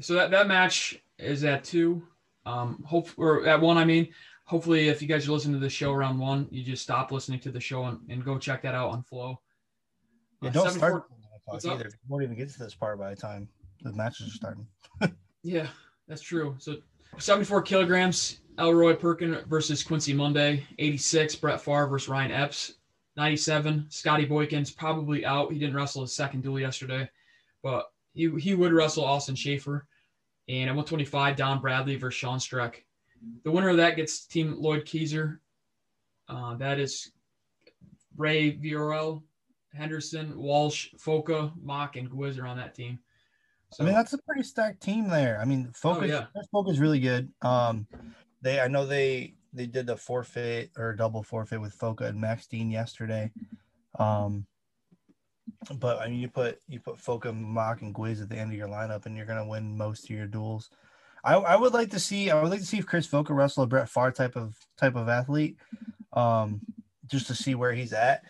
[0.00, 2.02] So that, that match is at two.
[2.46, 4.08] Um, hope or at one, I mean,
[4.44, 7.40] hopefully, if you guys are listening to the show around one, you just stop listening
[7.40, 9.38] to the show and, and go check that out on Flow.
[10.40, 11.04] Yeah, Uh, don't start
[11.44, 11.84] What's either.
[11.84, 13.46] You won't even get to this part by the time
[13.82, 14.66] the matches are starting.
[15.42, 15.68] Yeah,
[16.10, 16.56] that's true.
[16.58, 16.76] So
[17.18, 20.66] 74 kilograms, Elroy Perkin versus Quincy Monday.
[20.78, 22.74] 86, Brett Pfarr versus Ryan Epps.
[23.16, 25.52] 97, Scotty Boykins probably out.
[25.52, 27.08] He didn't wrestle his second duel yesterday,
[27.62, 29.86] but he, he would wrestle Austin Schaefer.
[30.48, 32.74] And at 125, Don Bradley versus Sean Streck.
[33.44, 35.38] The winner of that gets Team Lloyd Keaser.
[36.28, 37.12] Uh, that is
[38.16, 39.22] Ray Viorel,
[39.72, 42.98] Henderson, Walsh, Foca, Mock, and Gwiz are on that team.
[43.72, 45.38] So I mean, that's a pretty stacked team there.
[45.40, 46.26] I mean, Focus, yeah.
[46.50, 47.28] Focus is really good.
[47.42, 47.86] Um,
[48.42, 52.46] they, I know they they did the forfeit or double forfeit with Foca and Max
[52.46, 53.30] Dean yesterday.
[53.98, 54.46] Um,
[55.78, 58.58] but I mean, you put you put Foca, Mock, and Gwiz at the end of
[58.58, 60.70] your lineup, and you're gonna win most of your duels.
[61.22, 63.64] I, I would like to see I would like to see if Chris Foca wrestle
[63.64, 65.58] a Brett Pfarr type of type of athlete,
[66.12, 66.60] um,
[67.06, 68.22] just to see where he's at.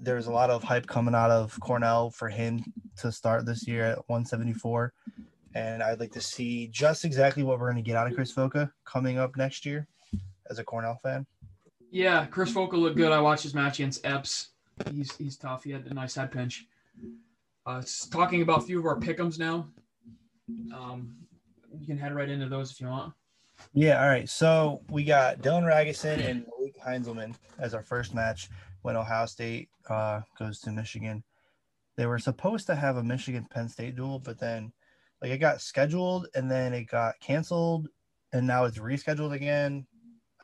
[0.00, 2.64] There's a lot of hype coming out of Cornell for him
[2.98, 4.92] to start this year at 174.
[5.54, 8.32] And I'd like to see just exactly what we're going to get out of Chris
[8.32, 9.88] Foca coming up next year
[10.50, 11.26] as a Cornell fan.
[11.90, 13.12] Yeah, Chris Foca looked good.
[13.12, 14.50] I watched his match against Epps.
[14.92, 15.64] He's he's tough.
[15.64, 16.66] He had a nice head pinch.
[17.66, 19.68] Uh, talking about a few of our pickums now.
[20.74, 21.16] Um,
[21.78, 23.12] you can head right into those if you want.
[23.74, 24.28] Yeah, all right.
[24.28, 28.48] So we got Dylan Ragusin and Malik Heinselman as our first match
[28.82, 31.22] when Ohio State uh, goes to Michigan.
[31.96, 34.72] They were supposed to have a Michigan Penn State duel, but then
[35.20, 37.88] like it got scheduled and then it got canceled
[38.32, 39.86] and now it's rescheduled again.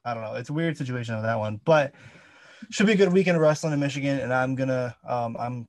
[0.05, 0.35] I don't know.
[0.35, 1.93] It's a weird situation of that one, but
[2.71, 4.19] should be a good weekend of wrestling in Michigan.
[4.19, 5.69] And I'm gonna um I'm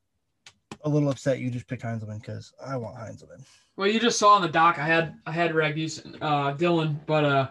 [0.84, 3.44] a little upset you just picked Heinselman because I want Heinselman.
[3.78, 4.80] Well, you just saw on the doc.
[4.80, 7.48] I had I had Regis, uh, Dylan, but uh,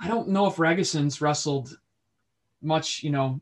[0.00, 1.76] I don't know if Ragusin's wrestled
[2.62, 3.02] much.
[3.02, 3.40] You know,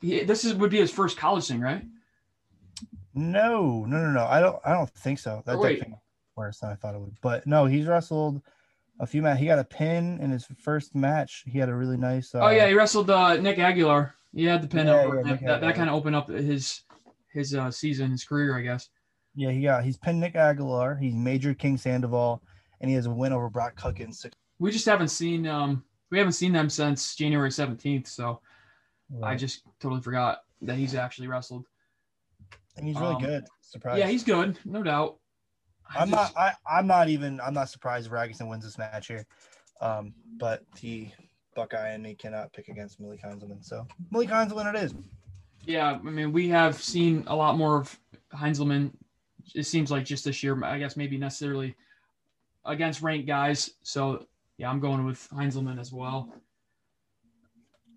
[0.00, 1.84] he, this is would be his first college thing, right?
[3.14, 4.24] No, no, no, no.
[4.26, 4.58] I don't.
[4.64, 5.42] I don't think so.
[5.46, 5.76] That Oh, wait.
[5.78, 6.00] definitely
[6.36, 7.16] worse than I thought it would.
[7.20, 8.40] But no, he's wrestled
[9.00, 9.40] a few matches.
[9.40, 11.42] He got a pin in his first match.
[11.46, 12.34] He had a really nice.
[12.34, 14.14] Uh, oh yeah, he wrestled uh, Nick Aguilar.
[14.34, 15.32] He had the pin Yeah, over yeah.
[15.32, 16.82] Nick That, that kind of opened up his
[17.32, 18.88] his uh, season, his career, I guess.
[19.34, 19.50] yeah.
[19.50, 19.84] He got.
[19.84, 20.96] He's pinned Nick Aguilar.
[20.96, 22.42] He's majored King Sandoval,
[22.80, 24.24] and he has a win over Brock Cuckins.
[24.60, 28.40] We just haven't seen um we haven't seen them since January seventeenth, so
[29.22, 31.66] I just totally forgot that he's actually wrestled.
[32.76, 33.44] and he's really um, good.
[33.62, 33.98] Surprise.
[33.98, 35.18] Yeah, he's good, no doubt.
[35.94, 36.42] I I'm just- not.
[36.66, 37.40] I, I'm not even.
[37.40, 39.26] I'm not surprised if Ragusin wins this match here.
[39.80, 41.08] Um, but the
[41.54, 43.64] Buckeye and me cannot pick against Malik Heinselman.
[43.64, 44.94] So Malik Heinselman it is.
[45.64, 47.98] Yeah, I mean, we have seen a lot more of
[48.34, 48.92] Heinselman.
[49.54, 51.74] It seems like just this year, I guess maybe necessarily
[52.64, 53.70] against ranked guys.
[53.82, 56.32] So yeah, I'm going with Heinselman as well.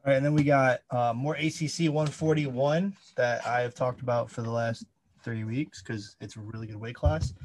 [0.04, 4.32] All right, and then we got uh, more ACC 141 that I have talked about
[4.32, 4.84] for the last
[5.24, 7.36] three weeks because it's a really good weight class.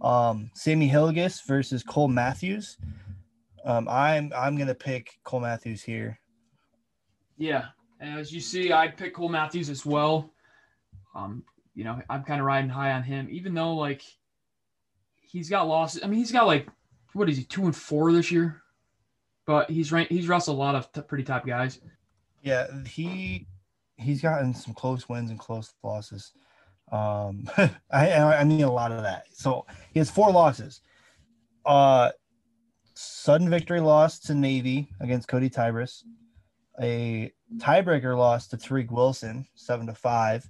[0.00, 2.78] Um, Sammy Hillegas versus Cole Matthews.
[3.66, 6.18] Um, I'm I'm gonna pick Cole Matthews here.
[7.36, 7.66] Yeah,
[8.00, 10.32] as you see, I picked Cole Matthews as well.
[11.14, 14.02] Um, you know, I'm kind of riding high on him, even though like
[15.20, 16.02] he's got losses.
[16.02, 16.68] I mean, he's got like
[17.12, 18.61] what is he two and four this year,
[19.46, 19.90] but he's.
[20.08, 21.80] He's wrestled a lot of t- pretty top guys.
[22.42, 23.46] Yeah, he
[23.96, 26.32] he's gotten some close wins and close losses.
[26.90, 27.48] Um,
[27.90, 29.24] I I mean a lot of that.
[29.32, 30.80] So he has four losses.
[31.64, 32.10] Uh,
[32.94, 36.02] sudden victory loss to Navy against Cody Tybris.
[36.80, 40.46] A tiebreaker loss to Tariq Wilson, seven to five.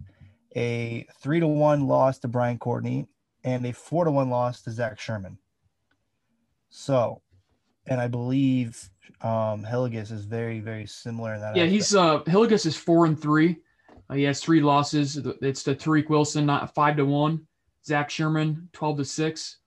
[0.57, 3.07] A three to one loss to Brian Courtney,
[3.45, 5.39] and a four to one loss to Zach Sherman.
[6.69, 7.23] So,
[7.87, 8.89] and I believe
[9.21, 11.57] um Hillegas is very very similar in that.
[11.57, 11.73] Yeah, aspect.
[11.73, 13.59] he's uh Hillegas is four and three.
[14.11, 15.19] Uh, he has three losses.
[15.41, 17.47] It's to Tariq Wilson, not five to one.
[17.85, 19.59] Zach Sherman, twelve to six,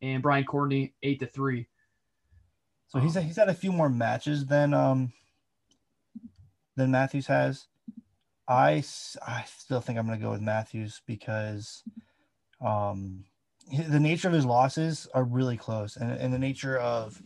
[0.00, 1.68] and Brian Courtney, eight to three.
[2.88, 5.12] So he's he's had a few more matches than um
[6.76, 7.66] than Matthews has.
[8.48, 8.82] I
[9.26, 11.82] I still think I'm gonna go with Matthews because
[12.60, 13.24] um
[13.88, 17.22] the nature of his losses are really close, and, and the nature of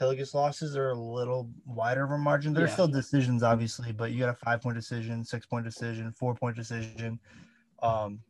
[0.00, 2.52] Hillegas losses are a little wider of a margin.
[2.52, 2.74] There's Yeah.
[2.74, 6.56] still decisions, obviously, but you got a five point decision, six point decision, four point
[6.56, 7.18] decision.
[7.82, 8.20] Um,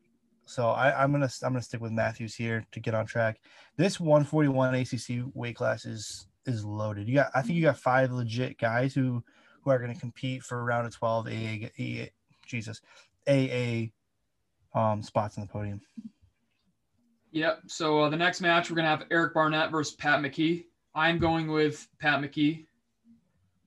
[0.45, 3.41] so I, I'm gonna I'm gonna stick with Matthews here to get on track.
[3.77, 7.09] This 141 ACC weight class is is loaded.
[7.09, 9.25] You got I think you got five legit guys who
[9.63, 12.07] who are going to compete for round of 12 AA, AA
[12.47, 12.81] Jesus
[13.27, 13.91] AA
[14.73, 15.81] um spots on the podium.
[17.33, 17.63] Yep.
[17.67, 20.67] So uh, the next match we're gonna have Eric Barnett versus Pat McKee.
[20.97, 22.65] I'm going with Pat McKee.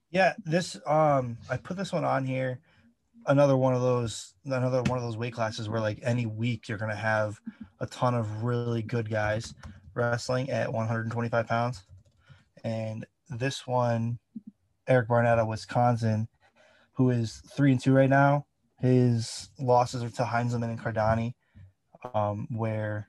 [0.10, 2.60] Yeah, this um I put this one on here.
[3.28, 6.80] Another one of those another one of those weight classes where like any week you're
[6.80, 7.40] gonna have
[7.80, 9.54] a ton of really good guys
[9.94, 11.84] wrestling at 125 pounds.
[12.64, 14.18] And this one,
[14.88, 16.28] Eric Barnett of Wisconsin,
[16.94, 18.48] who is three and two right now.
[18.80, 21.36] His losses are to Heinselman and Cardani,
[22.16, 23.08] um, where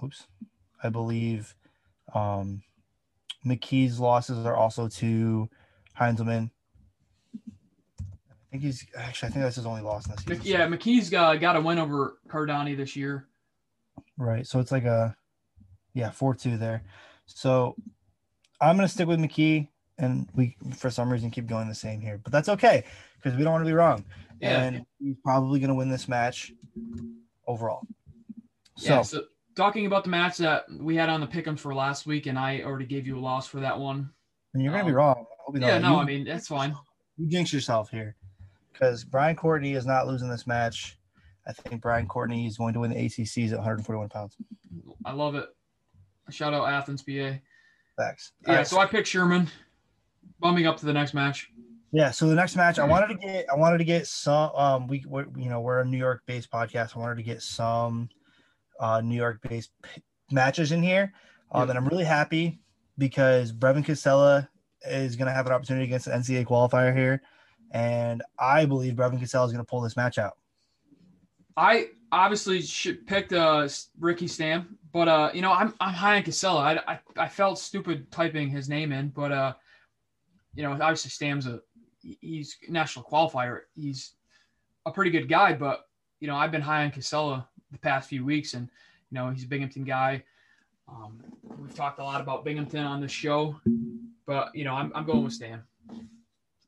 [0.00, 0.28] oops,
[0.80, 1.56] I believe
[2.14, 2.62] um
[3.46, 5.48] McKee's losses are also to
[5.98, 6.50] Heinselman.
[7.34, 9.28] I think he's actually.
[9.28, 10.40] I think that's his only loss in this season.
[10.44, 13.28] Yeah, McKee's got got a win over Cardani this year.
[14.18, 14.46] Right.
[14.46, 15.16] So it's like a,
[15.94, 16.82] yeah, four two there.
[17.26, 17.76] So
[18.60, 19.68] I'm gonna stick with McKee,
[19.98, 22.84] and we for some reason keep going the same here, but that's okay
[23.16, 24.04] because we don't want to be wrong.
[24.40, 24.62] Yeah.
[24.62, 26.52] And he's probably gonna win this match
[27.46, 27.86] overall.
[28.76, 29.02] So, yeah.
[29.02, 29.24] So
[29.54, 32.62] talking about the match that we had on the pick'em for last week, and I
[32.62, 34.10] already gave you a loss for that one.
[34.54, 35.26] and you're gonna be um, wrong.
[35.54, 36.74] Yeah, no, You- I mean that's fine.
[37.16, 38.16] you jinx yourself here
[38.72, 40.98] because Brian Courtney is not losing this match.
[41.46, 44.36] I think Brian Courtney is going to win the ACCs at 141 pounds.
[45.04, 45.48] I love it.
[46.30, 47.32] Shout out Athens, PA.
[47.98, 48.32] Thanks.
[48.42, 49.48] Yeah, All right, so I picked Sherman,
[50.40, 51.50] bumping up to the next match.
[51.90, 52.12] yeah.
[52.12, 54.50] So the next match, I wanted to get, I wanted to get some.
[54.54, 56.96] Um, we, we're, you know, we're a New York based podcast.
[56.96, 58.08] I wanted to get some
[58.82, 61.14] uh, New York based p- matches in here.
[61.52, 61.70] Um, Yeah.
[61.70, 62.60] and I'm really happy
[62.98, 64.48] because Brevin Cassella
[64.84, 67.22] is going to have an opportunity against the NCAA qualifier here,
[67.70, 70.36] and I believe Brevin Cassella is going to pull this match out.
[71.56, 73.68] I obviously should picked uh,
[74.00, 76.60] Ricky Stam, but uh, you know I'm I'm high on Cassella.
[76.60, 79.54] I, I I felt stupid typing his name in, but uh,
[80.54, 81.60] you know obviously Stam's a
[82.00, 83.60] he's national qualifier.
[83.74, 84.14] He's
[84.86, 85.86] a pretty good guy, but
[86.20, 88.68] you know I've been high on Cassella the past few weeks, and
[89.10, 90.22] you know he's a Binghamton guy.
[90.88, 91.22] Um,
[91.58, 93.56] we've talked a lot about Binghamton on the show,
[94.26, 95.62] but you know I'm I'm going with Stam.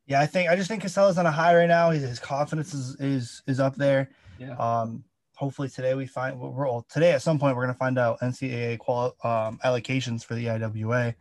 [0.06, 1.90] Yeah, I think I just think Cassella's on a high right now.
[1.90, 4.10] His, his confidence is, is is up there.
[4.38, 4.56] Yeah.
[4.56, 7.98] Um, hopefully today we find what we're well, today at some point we're gonna find
[7.98, 11.14] out NCAA qual um, allocations for the IWA,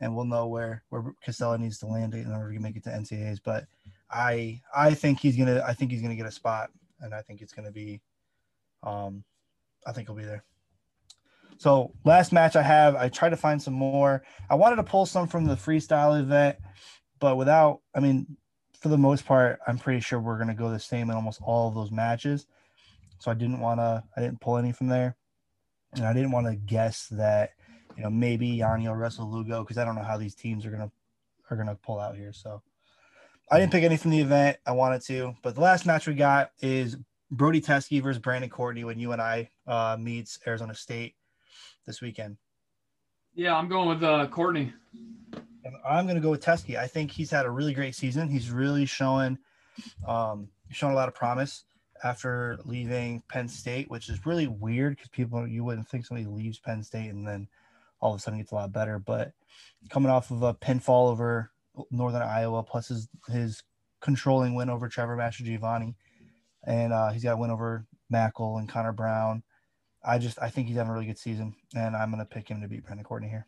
[0.00, 2.84] and we'll know where where Cassella needs to land it in order to make it
[2.84, 3.40] to NCAAs.
[3.42, 3.66] But
[4.10, 7.40] I I think he's gonna I think he's gonna get a spot, and I think
[7.40, 8.00] it's gonna be,
[8.82, 9.24] um,
[9.86, 10.44] I think he'll be there.
[11.58, 14.22] So last match I have, I tried to find some more.
[14.48, 16.56] I wanted to pull some from the freestyle event,
[17.18, 18.36] but without, I mean,
[18.80, 21.68] for the most part, I'm pretty sure we're gonna go the same in almost all
[21.68, 22.46] of those matches.
[23.18, 25.16] So I didn't want to, I didn't pull any from there,
[25.94, 27.50] and I didn't want to guess that,
[27.94, 30.70] you know, maybe Yanni will wrestle Lugo because I don't know how these teams are
[30.70, 30.90] gonna
[31.50, 32.32] are gonna pull out here.
[32.32, 32.62] So
[33.50, 34.56] I didn't pick any from the event.
[34.64, 36.96] I wanted to, but the last match we got is
[37.30, 41.14] Brody Teske versus Brandon Courtney when you and I uh, meets Arizona State
[41.86, 42.36] this weekend.
[43.34, 44.72] Yeah, I'm going with uh, Courtney.
[45.32, 46.76] And I'm going to go with Teske.
[46.76, 48.28] I think he's had a really great season.
[48.28, 49.38] He's really showing,
[50.06, 51.64] um, showing a lot of promise
[52.02, 56.58] after leaving Penn State, which is really weird because people you wouldn't think somebody leaves
[56.58, 57.46] Penn State and then
[58.00, 58.98] all of a sudden gets a lot better.
[58.98, 59.32] But
[59.90, 61.50] coming off of a pinfall over
[61.90, 63.62] Northern Iowa, plus his his
[64.00, 65.94] controlling win over Trevor Mastrogiovanni,
[66.64, 69.42] and uh, he's got a win over Mackel and Connor Brown.
[70.04, 72.48] I just I think he's having a really good season, and I'm going to pick
[72.48, 73.46] him to beat Brandon Courtney here.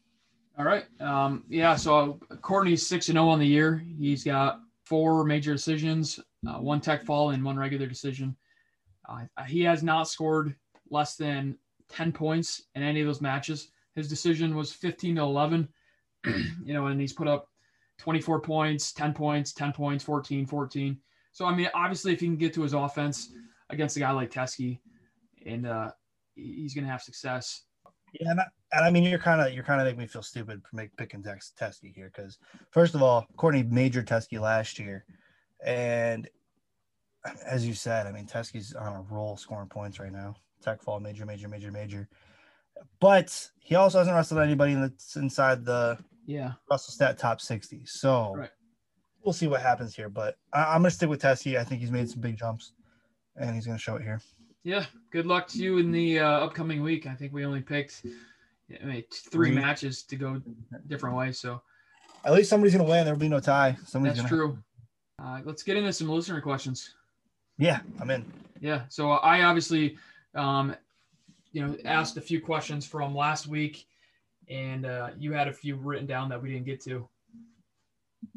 [0.59, 0.85] All right.
[1.01, 1.77] Um, yeah.
[1.77, 3.85] So Courtney's six and zero on the year.
[3.99, 8.37] He's got four major decisions, uh, one tech fall, and one regular decision.
[9.09, 10.55] Uh, he has not scored
[10.91, 11.57] less than
[11.89, 13.71] ten points in any of those matches.
[13.95, 15.69] His decision was fifteen to eleven.
[16.27, 17.49] you know, and he's put up
[17.97, 20.99] twenty four points, ten points, ten points, 14, 14.
[21.33, 23.33] So I mean, obviously, if he can get to his offense
[23.71, 24.79] against a guy like Teske,
[25.47, 25.91] and uh,
[26.35, 27.63] he's going to have success.
[28.21, 30.23] Yeah, and I, and I mean you're kind of you're kind of making me feel
[30.23, 32.39] stupid for make, picking Tex, Teske here because
[32.71, 35.05] first of all, Courtney major Teske last year,
[35.65, 36.29] and
[37.47, 40.37] as you said, I mean Teske's on a roll scoring points right now.
[40.63, 42.09] Tech fall major, major, major, major,
[43.01, 46.53] but he also hasn't wrestled anybody in the, inside the Yeah.
[46.71, 47.87] WrestleStat top sixty.
[47.87, 48.51] So Right.
[49.25, 50.09] We'll see what happens here.
[50.09, 51.57] But I, I'm gonna stick with Teske.
[51.57, 52.73] I think he's made some big jumps,
[53.37, 54.21] and he's gonna show it here.
[54.65, 57.07] Yeah, good luck to you in the uh, upcoming week.
[57.07, 58.05] I think we only picked
[58.81, 59.51] I mean, three Three.
[59.51, 60.41] matches to go
[60.87, 61.63] different ways, so
[62.25, 63.05] At least somebody's gonna win.
[63.05, 63.77] There'll be no tie.
[63.87, 64.43] Somebody's that's gonna.
[64.43, 64.59] true.
[65.19, 66.95] Uh, let's get into some listener questions.
[67.59, 68.25] Yeah, I'm in.
[68.61, 69.99] Yeah, so I obviously,
[70.35, 70.75] um,
[71.53, 73.87] you know, asked a few questions from last week,
[74.49, 77.09] and uh, you had a few written down that we didn't get to.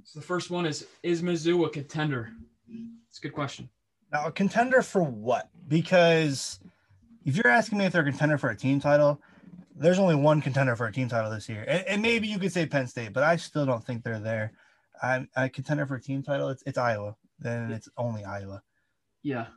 [0.04, 2.32] So the first one is: Is Mizzou a contender?
[3.10, 3.70] It's a good question.
[4.12, 5.50] Now, a contender for what?
[5.68, 6.60] Because
[7.26, 9.20] if you're asking me if they're a contender for a team title,
[9.76, 12.54] there's only one contender for a team title this year, and, and, maybe you could
[12.54, 14.54] say Penn State, but I still don't think they're there.
[15.02, 16.50] I'm a contender for a team title.
[16.50, 17.16] It's it's Iowa.
[17.40, 18.62] Then it's only Iowa.
[19.24, 19.48] Yeah,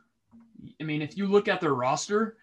[0.81, 2.37] I mean, if you look at their roster,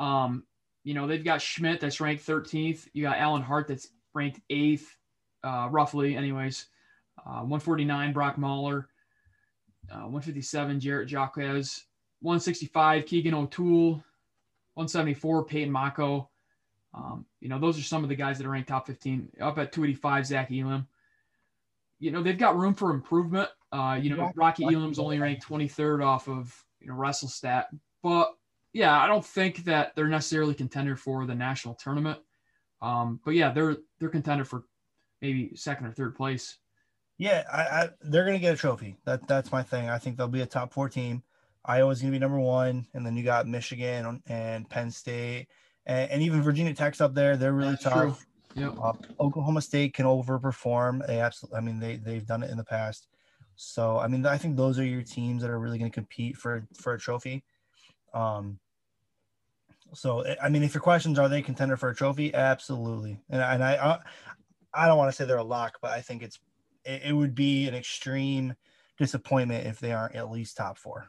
[0.00, 0.44] um,
[0.84, 2.88] you know they've got Schmidt that's ranked 13th.
[2.92, 4.96] You got Alan Hart that's ranked eighth,
[5.44, 6.66] uh, roughly, anyways.
[7.24, 8.88] Uh, 149 Brock Mauller,
[9.90, 13.92] uh, 157 Jarrett Jacques, 165 Keegan O'Toole,
[14.74, 16.28] 174 Peyton Mocco.
[16.94, 19.30] Um, you know, those are some of the guys that are ranked top 15.
[19.40, 20.86] Up at 285, Zach Elam.
[21.98, 23.48] You know, they've got room for improvement.
[23.70, 27.66] Uh, you know, Rocky Elam's only ranked 23rd off of you know WrestleStat,
[28.02, 28.34] but
[28.72, 32.18] yeah, I don't think that they're necessarily contender for the national tournament.
[32.82, 34.64] Um, but yeah, they're they're contender for
[35.20, 36.58] maybe second or third place.
[37.18, 38.96] Yeah, I, I, they're gonna get a trophy.
[39.04, 39.88] That that's my thing.
[39.88, 41.22] I think they'll be a top four team.
[41.64, 45.46] Iowa's gonna be number one, and then you got Michigan and Penn State,
[45.86, 47.36] and, and even Virginia Tech's up there.
[47.36, 48.26] They're really that's tough.
[48.54, 48.74] Yep.
[48.82, 51.06] Uh, Oklahoma State can overperform.
[51.06, 51.58] They absolutely.
[51.58, 53.08] I mean, they they've done it in the past.
[53.56, 56.36] So I mean, I think those are your teams that are really going to compete
[56.36, 57.44] for for a trophy.
[58.12, 58.58] Um.
[59.94, 63.20] So I mean, if your questions are they contender for a trophy, absolutely.
[63.28, 63.98] And, and I, I
[64.74, 66.38] I don't want to say they're a lock, but I think it's
[66.84, 68.54] it, it would be an extreme
[68.98, 71.08] disappointment if they aren't at least top four.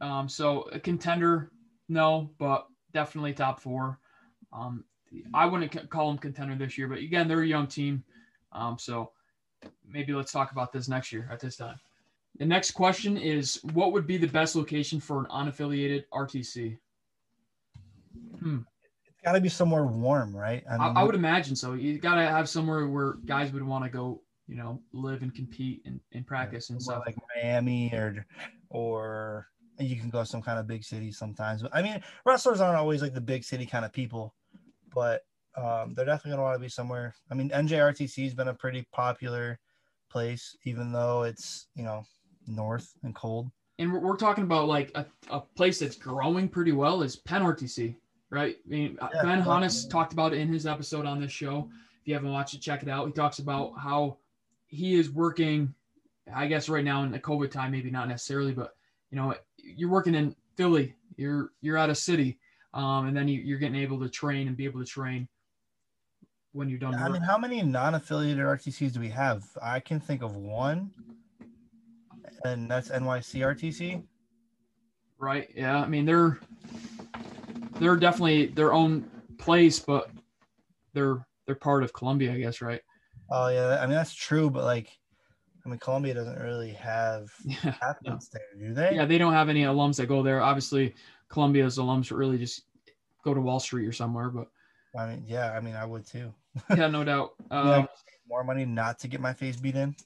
[0.00, 1.50] Um, so a contender,
[1.88, 3.98] no, but definitely top four.
[4.52, 4.84] Um,
[5.34, 8.02] I wouldn't call them contender this year, but again, they're a young team.
[8.52, 9.12] Um, so
[9.86, 11.78] maybe let's talk about this next year at this time.
[12.38, 16.78] The next question is what would be the best location for an unaffiliated RTC?
[18.40, 18.58] Hmm.
[19.06, 20.64] It's got to be somewhere warm, right?
[20.68, 21.74] I, mean, I, I would imagine so.
[21.74, 25.34] You got to have somewhere where guys would want to go, you know, live and
[25.34, 27.02] compete and, and practice and stuff.
[27.06, 28.26] Like Miami or,
[28.70, 29.46] or
[29.78, 31.62] you can go some kind of big city sometimes.
[31.72, 34.34] I mean, wrestlers aren't always like the big city kind of people,
[34.94, 35.22] but
[35.56, 37.14] um, they're definitely gonna want to be somewhere.
[37.30, 39.58] I mean, NJRTC has been a pretty popular
[40.10, 42.04] place, even though it's you know
[42.46, 43.50] north and cold.
[43.78, 47.42] And we're, we're talking about like a, a place that's growing pretty well is Penn
[47.42, 47.96] RTC,
[48.30, 48.56] right?
[48.64, 51.68] I mean, yeah, Ben Honis talked about it in his episode on this show.
[52.00, 53.06] If you haven't watched it, check it out.
[53.06, 54.18] He talks about how
[54.72, 55.72] he is working.
[56.34, 58.72] I guess right now in the COVID time, maybe not necessarily, but
[59.10, 62.38] you know, you're working in Philly, you're you're out of city,
[62.74, 65.28] um, and then you, are getting able to train and be able to train
[66.52, 66.94] when you're done.
[66.94, 69.44] I mean, how many non-affiliated RTCs do we have?
[69.62, 70.90] I can think of one,
[72.44, 74.02] and that's NYC RTC.
[75.18, 75.50] Right.
[75.54, 75.80] Yeah.
[75.80, 76.40] I mean, they're
[77.78, 79.08] they're definitely their own
[79.38, 80.10] place, but
[80.94, 82.62] they're they're part of Columbia, I guess.
[82.62, 82.80] Right.
[83.34, 83.78] Oh yeah.
[83.80, 84.98] I mean, that's true, but like
[85.64, 88.38] I mean, Columbia doesn't really have yeah, athletes no.
[88.38, 88.94] there, do they?
[88.94, 90.42] Yeah, they don't have any alums that go there.
[90.42, 90.94] Obviously,
[91.28, 92.64] Columbia's alums really just
[93.24, 94.28] go to Wall Street or somewhere.
[94.28, 94.48] But
[94.98, 96.32] I mean, yeah, I mean, I would too.
[96.76, 97.32] yeah, no doubt.
[97.50, 97.88] Um,
[98.28, 99.96] more money not to get my face beat in.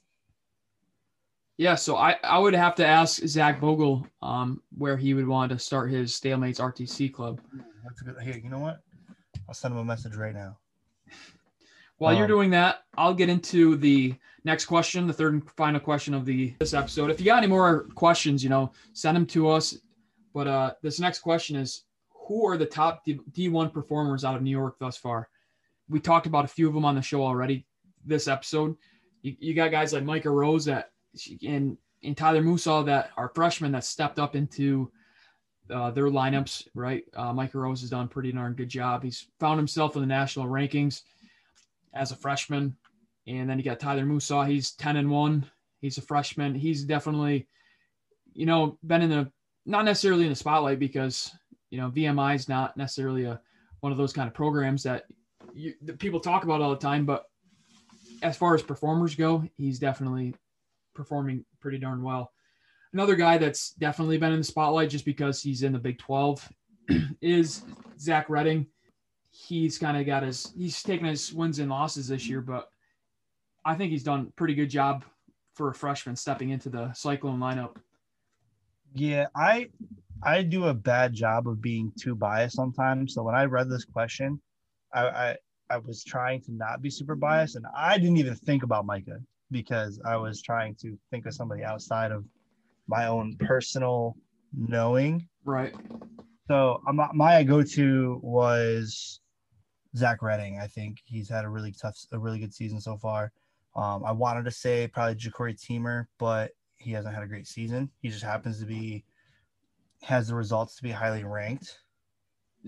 [1.57, 5.51] Yeah, so I, I would have to ask Zach Vogel um, where he would want
[5.51, 7.41] to start his Stalemates RTC club.
[7.83, 8.15] That's good.
[8.21, 8.77] Hey, you know what?
[9.47, 10.57] I'll send him a message right now.
[11.97, 15.79] While um, you're doing that, I'll get into the next question, the third and final
[15.79, 17.09] question of the this episode.
[17.09, 19.77] If you got any more questions, you know, send them to us.
[20.33, 21.83] But uh, this next question is
[22.27, 25.29] who are the top D- D1 performers out of New York thus far?
[25.89, 27.65] We talked about a few of them on the show already
[28.05, 28.75] this episode.
[29.21, 30.91] You, you got guys like Micah Roes that
[31.45, 34.91] and and Tyler Musaw that are freshmen that stepped up into
[35.71, 37.03] uh, their lineups, right?
[37.15, 39.03] Uh, Micah Roes has done pretty darn good job.
[39.03, 41.01] He's found himself in the national rankings
[41.93, 42.75] as a freshman.
[43.27, 44.47] And then you got Tyler Musaw.
[44.47, 45.45] He's 10 and 1.
[45.81, 46.55] He's a freshman.
[46.55, 47.47] He's definitely,
[48.33, 49.31] you know, been in the
[49.65, 51.35] not necessarily in the spotlight because,
[51.69, 53.39] you know, VMI is not necessarily a
[53.81, 55.03] one of those kind of programs that,
[55.53, 57.05] you, that people talk about all the time.
[57.05, 57.25] But
[58.23, 60.33] as far as performers go, he's definitely
[60.95, 62.31] performing pretty darn well.
[62.93, 66.49] Another guy that's definitely been in the spotlight just because he's in the Big 12
[67.21, 67.63] is
[67.99, 68.65] Zach Redding
[69.37, 72.69] he's kind of got his he's taken his wins and losses this year, but
[73.65, 75.05] I think he's done pretty good job
[75.53, 77.75] for a freshman stepping into the Cyclone lineup.
[78.93, 79.69] Yeah, I
[80.23, 83.13] I do a bad job of being too biased sometimes.
[83.13, 84.41] So when I read this question,
[84.93, 85.37] I, I
[85.69, 89.19] I was trying to not be super biased, and I didn't even think about Micah
[89.51, 92.25] because I was trying to think of somebody outside of
[92.87, 94.15] my own personal
[94.53, 95.27] knowing.
[95.45, 95.75] Right.
[96.47, 96.81] So
[97.13, 99.19] my go-to was
[99.97, 100.59] Zach Redding.
[100.59, 103.31] I think he's had a really tough, a really good season so far.
[103.75, 107.89] Um, I wanted to say probably Ja'Cory Teamer, but he hasn't had a great season.
[108.01, 109.03] He just happens to be
[110.03, 111.79] has the results to be highly ranked.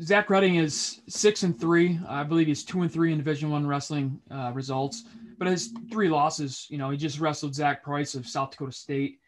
[0.02, 2.00] Zach Redding is six and three.
[2.08, 5.04] I believe he's two and three in Division One wrestling uh, results,
[5.38, 6.68] but his three losses.
[6.70, 9.20] You know, he just wrestled Zach Price of South Dakota State.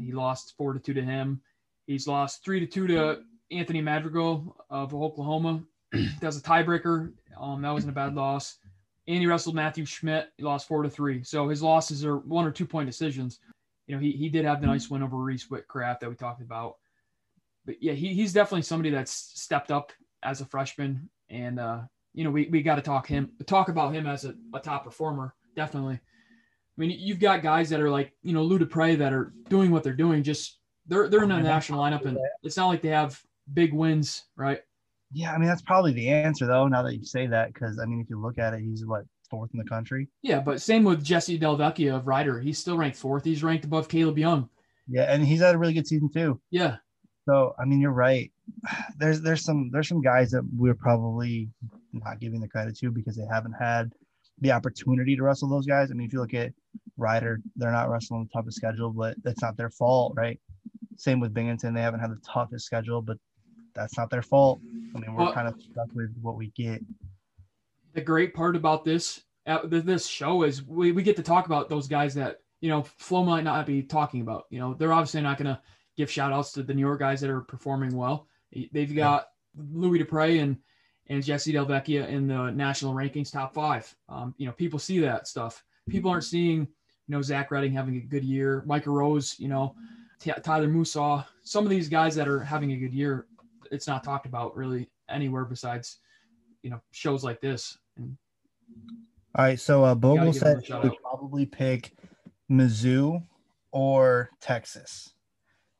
[0.00, 1.40] He lost four to two to him.
[1.86, 3.20] He's lost three to two to
[3.50, 5.62] Anthony Madrigal of Oklahoma.
[6.20, 7.12] That's a tiebreaker.
[7.38, 8.58] Um, that wasn't a bad loss.
[9.08, 10.30] And he wrestled Matthew Schmidt.
[10.36, 11.22] He lost four to three.
[11.22, 13.38] So his losses are one or two point decisions.
[13.86, 16.42] You know, he, he did have the nice win over Reese Whitcraft that we talked
[16.42, 16.76] about.
[17.64, 21.08] But yeah, he, he's definitely somebody that's stepped up as a freshman.
[21.30, 21.80] And, uh,
[22.14, 24.84] you know, we, we got to talk him, talk about him as a, a top
[24.84, 25.34] performer.
[25.54, 25.94] Definitely.
[25.94, 29.70] I mean, you've got guys that are like, you know, Lou DePrez that are doing
[29.70, 30.22] what they're doing.
[30.22, 33.20] Just they're, they're in the national lineup and it's not like they have
[33.54, 34.60] big wins, right?
[35.16, 36.68] Yeah, I mean that's probably the answer though.
[36.68, 39.04] Now that you say that, because I mean, if you look at it, he's what
[39.30, 40.08] fourth in the country.
[40.20, 42.38] Yeah, but same with Jesse Dellavecchia of Rider.
[42.38, 43.24] He's still ranked fourth.
[43.24, 44.50] He's ranked above Kaleb Young.
[44.86, 46.38] Yeah, and he's had a really good season too.
[46.50, 46.76] Yeah.
[47.26, 48.30] So I mean, you're right.
[48.98, 51.48] There's there's some there's some guys that we're probably
[51.94, 53.92] not giving the credit to because they haven't had
[54.42, 55.90] the opportunity to wrestle those guys.
[55.90, 56.52] I mean, if you look at
[56.98, 60.38] Rider, they're not wrestling the toughest schedule, but that's not their fault, right?
[60.98, 63.16] Same with Binghamton, they haven't had the toughest schedule, but
[63.76, 64.60] that's not their fault.
[64.94, 66.82] I mean, we're well, kind of stuck with what we get.
[67.94, 71.68] The great part about this uh, this show is we, we get to talk about
[71.68, 74.46] those guys that you know Flo might not be talking about.
[74.50, 75.60] You know, they're obviously not going to
[75.96, 78.26] give shout outs to the newer guys that are performing well.
[78.72, 79.62] They've got yeah.
[79.72, 80.56] Louis DePrez and
[81.08, 83.94] and Jesse Dellavecchia in the national rankings top five.
[84.08, 85.64] Um, you know, people see that stuff.
[85.88, 86.66] People aren't seeing, you
[87.08, 89.76] know, Zach Redding having a good year, Micah Roes, you know,
[90.18, 93.26] T- Tyler Musaw, some of these guys that are having a good year
[93.70, 95.98] it's not talked about really anywhere besides
[96.62, 97.78] you know shows like this.
[97.96, 98.16] And
[99.34, 101.92] All right, so uh, Bogle said he would probably pick
[102.50, 103.22] Mizzou
[103.70, 105.12] or Texas.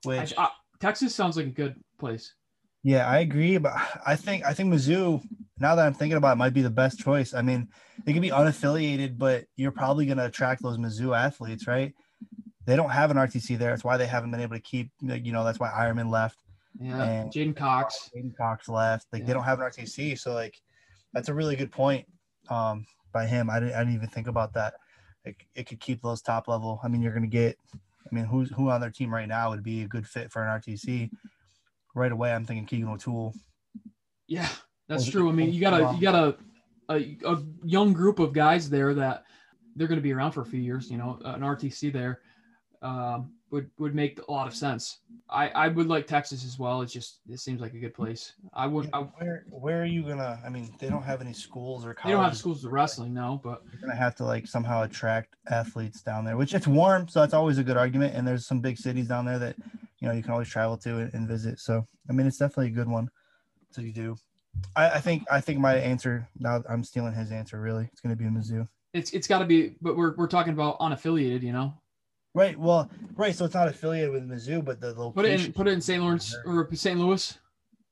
[0.05, 2.35] Which I, I, Texas sounds like a good place.
[2.83, 3.73] Yeah, I agree, but
[4.07, 5.21] I think I think Mizzou.
[5.59, 7.35] Now that I'm thinking about it, might be the best choice.
[7.35, 7.69] I mean,
[8.05, 11.95] they can be unaffiliated, but you're probably going to attract those Mizzou athletes, right?
[12.67, 13.71] They don't have an RTC there.
[13.71, 14.91] That's why they haven't been able to keep.
[15.01, 16.39] You know, that's why Ironman left.
[16.81, 18.11] Yeah, J'den Cox.
[18.15, 19.07] J'den Cox left.
[19.13, 19.27] Like yeah.
[19.27, 20.61] they don't have an RTC, so like
[21.13, 22.07] that's a really good point
[22.51, 23.51] um, by him.
[23.51, 24.75] I didn't, I didn't even think about that.
[25.25, 26.81] It, it could keep those top level.
[26.85, 27.59] I mean, you're going to get.
[27.75, 30.43] I mean, who's who on their team right now would be a good fit for
[30.43, 31.11] an RTC?
[31.95, 33.35] Right away, I'm thinking Keegan O'Toole.
[34.29, 34.49] Yeah,
[34.89, 35.29] that's true.
[35.29, 36.37] I mean, you got a you got a,
[36.89, 39.25] a, a young group of guys there that
[39.75, 40.91] they're going to be around for a few years.
[40.91, 42.21] You know, an RTC there.
[42.83, 44.99] Um, would would make a lot of sense.
[45.31, 46.83] I I would like Texas as well.
[46.83, 48.33] It's just it seems like a good place.
[48.53, 48.91] I would.
[48.93, 50.41] I, where where are you gonna?
[50.45, 52.05] I mean, they don't have any schools or colleges.
[52.05, 53.41] They don't have schools of wrestling, no.
[53.43, 57.21] But you're gonna have to like somehow attract athletes down there, which it's warm, so
[57.21, 58.15] that's always a good argument.
[58.15, 59.57] And there's some big cities down there that
[60.01, 61.61] you know you can always travel to and, and visit.
[61.61, 63.09] So I mean, it's definitely a good one
[63.75, 64.17] to do.
[64.75, 67.61] I, I think I think my answer now I'm stealing his answer.
[67.61, 68.67] Really, it's gonna be Mizzou.
[68.93, 71.75] It's it's got to be, but we're we're talking about unaffiliated, you know.
[72.37, 72.59] Right.
[72.59, 73.35] Well, right.
[73.35, 75.13] So it's not affiliated with Mizzou, but the location.
[75.15, 76.03] Put it in, put it in St.
[76.03, 77.01] Lawrence or St.
[77.01, 77.39] Louis.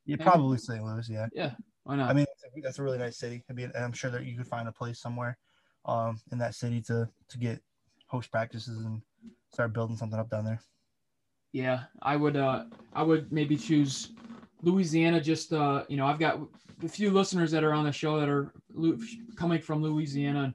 [0.05, 0.84] Yeah, probably St.
[0.84, 1.09] Louis.
[1.09, 1.28] Yeah.
[1.32, 1.53] Yeah.
[1.84, 2.11] Why not?
[2.11, 2.26] I mean,
[2.62, 3.42] that's a really nice city.
[3.49, 5.38] I mean, I'm sure that you could find a place somewhere,
[5.86, 7.59] um, in that city to to get
[8.07, 9.01] host practices and
[9.51, 10.61] start building something up down there.
[11.53, 12.36] Yeah, I would.
[12.36, 14.12] Uh, I would maybe choose
[14.61, 15.22] Louisiana.
[15.22, 16.38] Just uh, you know, I've got
[16.84, 18.53] a few listeners that are on the show that are
[19.36, 20.55] coming from Louisiana.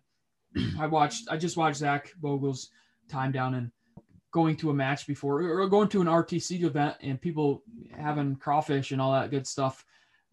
[0.80, 1.28] I watched.
[1.32, 2.70] I just watched Zach Bogle's
[3.10, 3.72] time down in
[4.32, 7.64] going to a match before or going to an RTC event and people
[7.98, 9.86] having crawfish and all that good stuff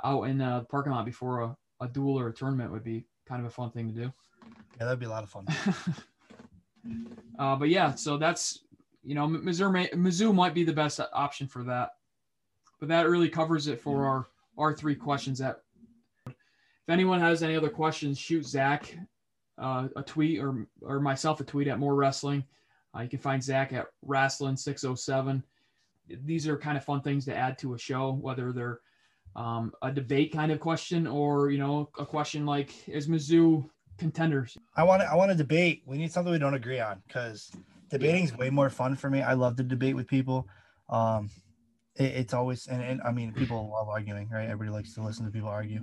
[0.04, 3.40] out in the parking lot before a, a duel or a tournament would be kind
[3.40, 4.12] of a fun thing to do.
[4.78, 5.46] Yeah, that'd be a lot of fun.
[7.38, 8.60] uh, but yeah, so that's
[9.02, 11.92] you know Missouri Mizzou might be the best option for that.
[12.78, 14.26] But that really covers it for our
[14.58, 15.38] our three questions.
[15.38, 15.62] That
[16.26, 16.34] if
[16.88, 18.94] anyone has any other questions, shoot Zach
[19.58, 22.44] uh, a tweet or or myself a tweet at more wrestling.
[22.96, 25.42] Uh, you can find Zach at Rasslin607.
[26.24, 28.80] These are kind of fun things to add to a show, whether they're
[29.34, 33.68] um, a debate kind of question or, you know, a question like, is Mizzou
[33.98, 34.56] contenders?
[34.76, 35.82] I want to, I want to debate.
[35.84, 37.50] We need something we don't agree on because
[37.90, 39.20] debating is way more fun for me.
[39.20, 40.48] I love to debate with people.
[40.88, 41.28] Um,
[41.96, 44.48] it, it's always, and, and I mean, people love arguing, right?
[44.48, 45.82] Everybody likes to listen to people argue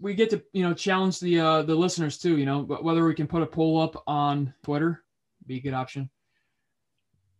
[0.00, 3.14] we get to you know challenge the uh the listeners too you know whether we
[3.14, 5.02] can put a poll up on twitter
[5.46, 6.08] be a good option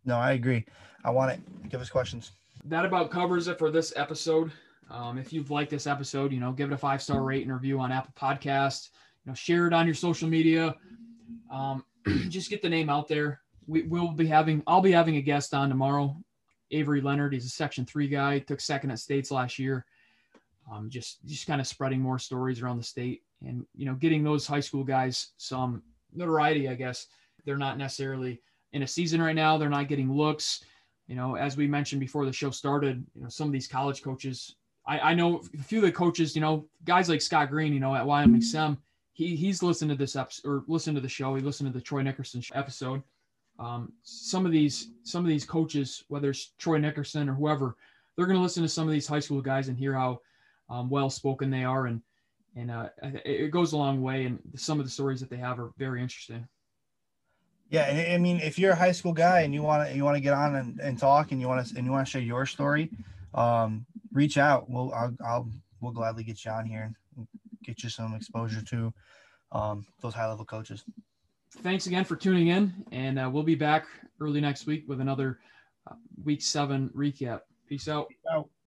[0.05, 0.65] no, I agree.
[1.05, 1.69] I want it.
[1.69, 2.33] Give us questions.
[2.65, 4.53] That about covers it for this episode.
[4.91, 7.53] Um, if you've liked this episode, you know, give it a five star rate and
[7.53, 8.91] review on Apple Podcast.
[9.25, 10.77] You know, share it on your social media.
[11.51, 11.85] Um,
[12.29, 13.41] just get the name out there.
[13.67, 14.63] We will be having.
[14.67, 16.17] I'll be having a guest on tomorrow.
[16.71, 17.33] Avery Leonard.
[17.33, 18.39] He's a Section Three guy.
[18.41, 19.85] Took second at states last year.
[20.71, 24.23] um, just just kind of spreading more stories around the state and you know getting
[24.23, 25.83] those high school guys some
[26.15, 26.69] notoriety.
[26.69, 27.07] I guess
[27.45, 28.41] they're not necessarily
[28.73, 29.59] in a season right now.
[29.59, 30.65] They're not getting looks.
[31.07, 34.03] You know, as we mentioned before the show started, you know, some of these college
[34.03, 34.57] coaches.
[34.87, 36.35] I, I know a few of the coaches.
[36.35, 37.73] You know, guys like Scott Green.
[37.73, 38.79] You know, at Wyoming Sem,
[39.13, 41.35] he he's listened to this episode or listened to the show.
[41.35, 43.03] He listened to the Troy Nickerson episode.
[43.59, 47.77] Um, some of these some of these coaches, whether it's Troy Nickerson or whoever,
[48.17, 50.21] they're going to listen to some of these high school guys and hear how
[50.69, 52.01] um, well spoken they are, and
[52.57, 54.25] and uh, it goes a long way.
[54.25, 56.47] And some of the stories that they have are very interesting.
[57.73, 60.05] Yeah, and I mean, if you're a high school guy and you want to you
[60.05, 62.11] want to get on and, and talk and you want to and you want to
[62.11, 62.91] share your story,
[63.33, 64.69] um, reach out.
[64.69, 65.49] We'll I'll, I'll
[65.81, 67.27] we'll gladly get you on here and
[67.65, 68.93] get you some exposure to
[69.53, 70.85] um, those high level coaches.
[71.63, 73.87] Thanks again for tuning in, and uh, we'll be back
[74.21, 75.39] early next week with another
[75.91, 77.41] uh, week seven recap.
[77.67, 78.11] Peace out.
[78.11, 78.51] Peace out.